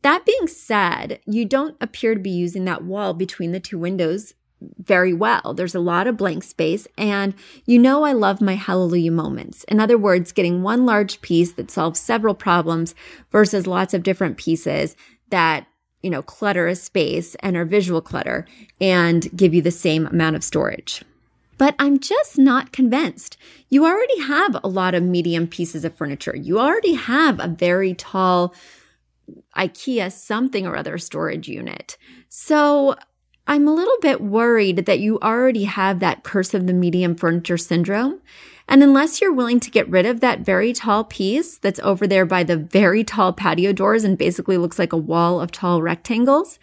That 0.00 0.24
being 0.24 0.46
said, 0.46 1.20
you 1.26 1.44
don't 1.44 1.76
appear 1.78 2.14
to 2.14 2.20
be 2.20 2.30
using 2.30 2.64
that 2.64 2.84
wall 2.84 3.12
between 3.12 3.52
the 3.52 3.60
two 3.60 3.78
windows 3.78 4.32
very 4.78 5.12
well. 5.12 5.54
There's 5.54 5.74
a 5.74 5.80
lot 5.80 6.06
of 6.06 6.16
blank 6.16 6.42
space. 6.42 6.86
And 6.96 7.34
you 7.64 7.78
know, 7.78 8.04
I 8.04 8.12
love 8.12 8.40
my 8.40 8.54
hallelujah 8.54 9.12
moments. 9.12 9.64
In 9.64 9.80
other 9.80 9.98
words, 9.98 10.32
getting 10.32 10.62
one 10.62 10.86
large 10.86 11.20
piece 11.20 11.52
that 11.52 11.70
solves 11.70 12.00
several 12.00 12.34
problems 12.34 12.94
versus 13.30 13.66
lots 13.66 13.94
of 13.94 14.02
different 14.02 14.36
pieces 14.36 14.96
that, 15.30 15.66
you 16.02 16.10
know, 16.10 16.22
clutter 16.22 16.66
a 16.66 16.74
space 16.74 17.34
and 17.36 17.56
are 17.56 17.64
visual 17.64 18.00
clutter 18.00 18.46
and 18.80 19.28
give 19.36 19.54
you 19.54 19.62
the 19.62 19.70
same 19.70 20.06
amount 20.06 20.36
of 20.36 20.44
storage. 20.44 21.04
But 21.58 21.74
I'm 21.80 21.98
just 21.98 22.38
not 22.38 22.72
convinced. 22.72 23.36
You 23.68 23.84
already 23.84 24.20
have 24.20 24.56
a 24.62 24.68
lot 24.68 24.94
of 24.94 25.02
medium 25.02 25.48
pieces 25.48 25.84
of 25.84 25.96
furniture. 25.96 26.36
You 26.36 26.60
already 26.60 26.94
have 26.94 27.40
a 27.40 27.48
very 27.48 27.94
tall 27.94 28.54
IKEA 29.56 30.10
something 30.12 30.66
or 30.66 30.76
other 30.76 30.98
storage 30.98 31.48
unit. 31.48 31.98
So 32.28 32.94
I'm 33.48 33.66
a 33.66 33.74
little 33.74 33.96
bit 34.02 34.20
worried 34.20 34.84
that 34.84 35.00
you 35.00 35.18
already 35.20 35.64
have 35.64 36.00
that 36.00 36.22
curse 36.22 36.52
of 36.52 36.66
the 36.66 36.74
medium 36.74 37.16
furniture 37.16 37.56
syndrome. 37.56 38.20
And 38.68 38.82
unless 38.82 39.22
you're 39.22 39.32
willing 39.32 39.58
to 39.60 39.70
get 39.70 39.88
rid 39.88 40.04
of 40.04 40.20
that 40.20 40.40
very 40.40 40.74
tall 40.74 41.02
piece 41.02 41.56
that's 41.56 41.80
over 41.80 42.06
there 42.06 42.26
by 42.26 42.44
the 42.44 42.58
very 42.58 43.02
tall 43.02 43.32
patio 43.32 43.72
doors 43.72 44.04
and 44.04 44.18
basically 44.18 44.58
looks 44.58 44.78
like 44.78 44.92
a 44.92 44.98
wall 44.98 45.40
of 45.40 45.50
tall 45.50 45.80
rectangles, 45.80 46.58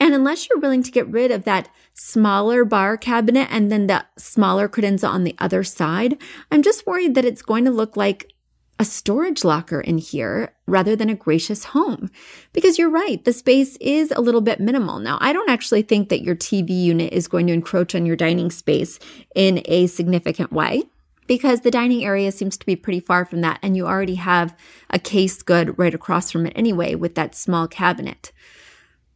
and 0.00 0.14
unless 0.14 0.48
you're 0.48 0.60
willing 0.60 0.82
to 0.82 0.90
get 0.90 1.08
rid 1.08 1.30
of 1.30 1.44
that 1.44 1.68
smaller 1.92 2.64
bar 2.64 2.96
cabinet 2.96 3.48
and 3.50 3.70
then 3.70 3.88
the 3.88 4.06
smaller 4.16 4.68
credenza 4.68 5.08
on 5.08 5.24
the 5.24 5.34
other 5.38 5.62
side, 5.62 6.16
I'm 6.50 6.62
just 6.62 6.86
worried 6.86 7.14
that 7.16 7.24
it's 7.24 7.42
going 7.42 7.64
to 7.66 7.70
look 7.70 7.96
like 7.96 8.32
a 8.78 8.84
storage 8.84 9.44
locker 9.44 9.80
in 9.80 9.98
here 9.98 10.52
rather 10.66 10.94
than 10.94 11.10
a 11.10 11.14
gracious 11.14 11.64
home. 11.64 12.10
Because 12.52 12.78
you're 12.78 12.90
right, 12.90 13.24
the 13.24 13.32
space 13.32 13.76
is 13.76 14.12
a 14.12 14.20
little 14.20 14.40
bit 14.40 14.60
minimal. 14.60 14.98
Now, 14.98 15.18
I 15.20 15.32
don't 15.32 15.50
actually 15.50 15.82
think 15.82 16.08
that 16.08 16.22
your 16.22 16.36
TV 16.36 16.70
unit 16.70 17.12
is 17.12 17.28
going 17.28 17.46
to 17.48 17.52
encroach 17.52 17.94
on 17.94 18.06
your 18.06 18.16
dining 18.16 18.50
space 18.50 18.98
in 19.34 19.62
a 19.64 19.86
significant 19.88 20.52
way 20.52 20.84
because 21.26 21.60
the 21.60 21.70
dining 21.70 22.04
area 22.04 22.32
seems 22.32 22.56
to 22.56 22.66
be 22.66 22.74
pretty 22.74 23.00
far 23.00 23.24
from 23.24 23.42
that 23.42 23.58
and 23.62 23.76
you 23.76 23.86
already 23.86 24.16
have 24.16 24.56
a 24.90 24.98
case 24.98 25.42
good 25.42 25.78
right 25.78 25.94
across 25.94 26.30
from 26.30 26.46
it 26.46 26.52
anyway 26.56 26.94
with 26.94 27.14
that 27.14 27.34
small 27.34 27.68
cabinet. 27.68 28.32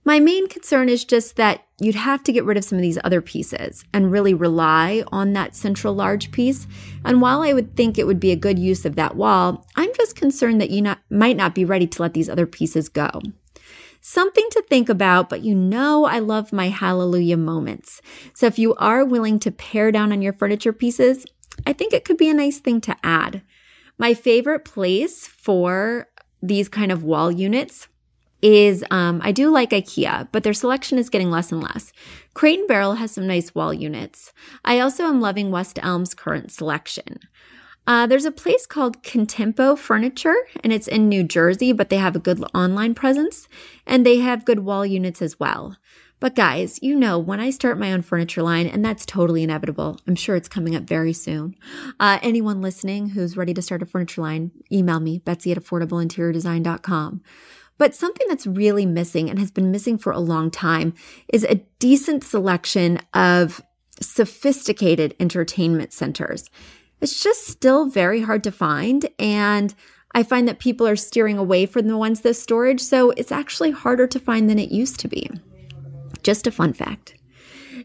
My 0.04 0.18
main 0.18 0.48
concern 0.48 0.88
is 0.88 1.04
just 1.04 1.36
that 1.36 1.64
you'd 1.78 1.94
have 1.94 2.24
to 2.24 2.32
get 2.32 2.44
rid 2.44 2.56
of 2.56 2.64
some 2.64 2.76
of 2.76 2.82
these 2.82 2.98
other 3.04 3.20
pieces 3.20 3.84
and 3.92 4.10
really 4.10 4.34
rely 4.34 5.04
on 5.12 5.32
that 5.32 5.54
central 5.54 5.94
large 5.94 6.32
piece. 6.32 6.66
And 7.04 7.20
while 7.20 7.42
I 7.42 7.52
would 7.52 7.76
think 7.76 7.98
it 7.98 8.06
would 8.06 8.18
be 8.18 8.32
a 8.32 8.36
good 8.36 8.58
use 8.58 8.84
of 8.84 8.96
that 8.96 9.14
wall, 9.16 9.64
I'm 9.76 9.94
just 9.94 10.16
concerned 10.16 10.60
that 10.60 10.70
you 10.70 10.82
not, 10.82 10.98
might 11.08 11.36
not 11.36 11.54
be 11.54 11.64
ready 11.64 11.86
to 11.86 12.02
let 12.02 12.14
these 12.14 12.28
other 12.28 12.46
pieces 12.46 12.88
go. 12.88 13.20
Something 14.00 14.48
to 14.50 14.64
think 14.68 14.88
about, 14.88 15.28
but 15.28 15.42
you 15.42 15.54
know 15.54 16.04
I 16.04 16.18
love 16.18 16.52
my 16.52 16.68
hallelujah 16.68 17.36
moments. 17.36 18.02
So 18.34 18.46
if 18.46 18.58
you 18.58 18.74
are 18.74 19.04
willing 19.04 19.38
to 19.38 19.52
pare 19.52 19.92
down 19.92 20.10
on 20.10 20.20
your 20.20 20.32
furniture 20.32 20.72
pieces, 20.72 21.24
I 21.64 21.72
think 21.72 21.92
it 21.92 22.04
could 22.04 22.16
be 22.16 22.28
a 22.28 22.34
nice 22.34 22.58
thing 22.58 22.80
to 22.82 22.96
add. 23.04 23.42
My 23.98 24.14
favorite 24.14 24.64
place 24.64 25.28
for 25.28 26.08
these 26.42 26.68
kind 26.68 26.90
of 26.90 27.04
wall 27.04 27.30
units 27.30 27.86
is 28.42 28.84
um, 28.90 29.20
I 29.24 29.32
do 29.32 29.50
like 29.50 29.70
IKEA, 29.70 30.28
but 30.32 30.42
their 30.42 30.52
selection 30.52 30.98
is 30.98 31.08
getting 31.08 31.30
less 31.30 31.52
and 31.52 31.62
less. 31.62 31.92
Crate 32.34 32.58
and 32.58 32.68
Barrel 32.68 32.94
has 32.94 33.12
some 33.12 33.26
nice 33.26 33.54
wall 33.54 33.72
units. 33.72 34.32
I 34.64 34.80
also 34.80 35.04
am 35.04 35.20
loving 35.20 35.50
West 35.50 35.78
Elm's 35.82 36.12
current 36.14 36.50
selection. 36.50 37.20
Uh, 37.86 38.06
there's 38.06 38.24
a 38.24 38.32
place 38.32 38.66
called 38.66 39.02
Contempo 39.02 39.76
Furniture, 39.76 40.36
and 40.62 40.72
it's 40.72 40.86
in 40.86 41.08
New 41.08 41.24
Jersey, 41.24 41.72
but 41.72 41.88
they 41.88 41.96
have 41.96 42.14
a 42.14 42.20
good 42.20 42.42
online 42.54 42.94
presence, 42.94 43.48
and 43.86 44.06
they 44.06 44.18
have 44.18 44.44
good 44.44 44.60
wall 44.60 44.86
units 44.86 45.20
as 45.20 45.40
well. 45.40 45.76
But 46.22 46.36
guys, 46.36 46.78
you 46.80 46.94
know, 46.94 47.18
when 47.18 47.40
I 47.40 47.50
start 47.50 47.80
my 47.80 47.92
own 47.92 48.02
furniture 48.02 48.44
line, 48.44 48.68
and 48.68 48.84
that's 48.84 49.04
totally 49.04 49.42
inevitable, 49.42 49.98
I'm 50.06 50.14
sure 50.14 50.36
it's 50.36 50.48
coming 50.48 50.76
up 50.76 50.84
very 50.84 51.12
soon. 51.12 51.56
Uh, 51.98 52.20
anyone 52.22 52.62
listening 52.62 53.08
who's 53.08 53.36
ready 53.36 53.52
to 53.52 53.60
start 53.60 53.82
a 53.82 53.86
furniture 53.86 54.20
line, 54.22 54.52
email 54.70 55.00
me, 55.00 55.18
betsy 55.18 55.50
at 55.50 55.58
affordableinteriordesign.com. 55.58 57.22
But 57.76 57.96
something 57.96 58.28
that's 58.28 58.46
really 58.46 58.86
missing 58.86 59.30
and 59.30 59.40
has 59.40 59.50
been 59.50 59.72
missing 59.72 59.98
for 59.98 60.12
a 60.12 60.20
long 60.20 60.52
time 60.52 60.94
is 61.26 61.42
a 61.42 61.56
decent 61.80 62.22
selection 62.22 63.00
of 63.12 63.60
sophisticated 64.00 65.16
entertainment 65.18 65.92
centers. 65.92 66.50
It's 67.00 67.20
just 67.20 67.48
still 67.48 67.86
very 67.86 68.22
hard 68.22 68.44
to 68.44 68.52
find. 68.52 69.08
And 69.18 69.74
I 70.14 70.22
find 70.22 70.46
that 70.46 70.60
people 70.60 70.86
are 70.86 70.94
steering 70.94 71.36
away 71.36 71.66
from 71.66 71.88
the 71.88 71.98
ones 71.98 72.20
that 72.20 72.34
storage. 72.34 72.80
So 72.80 73.10
it's 73.10 73.32
actually 73.32 73.72
harder 73.72 74.06
to 74.06 74.20
find 74.20 74.48
than 74.48 74.60
it 74.60 74.70
used 74.70 75.00
to 75.00 75.08
be. 75.08 75.28
Just 76.22 76.46
a 76.46 76.52
fun 76.52 76.72
fact. 76.72 77.16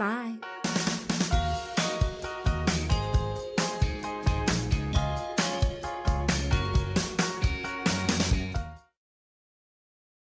Bye. 0.00 0.79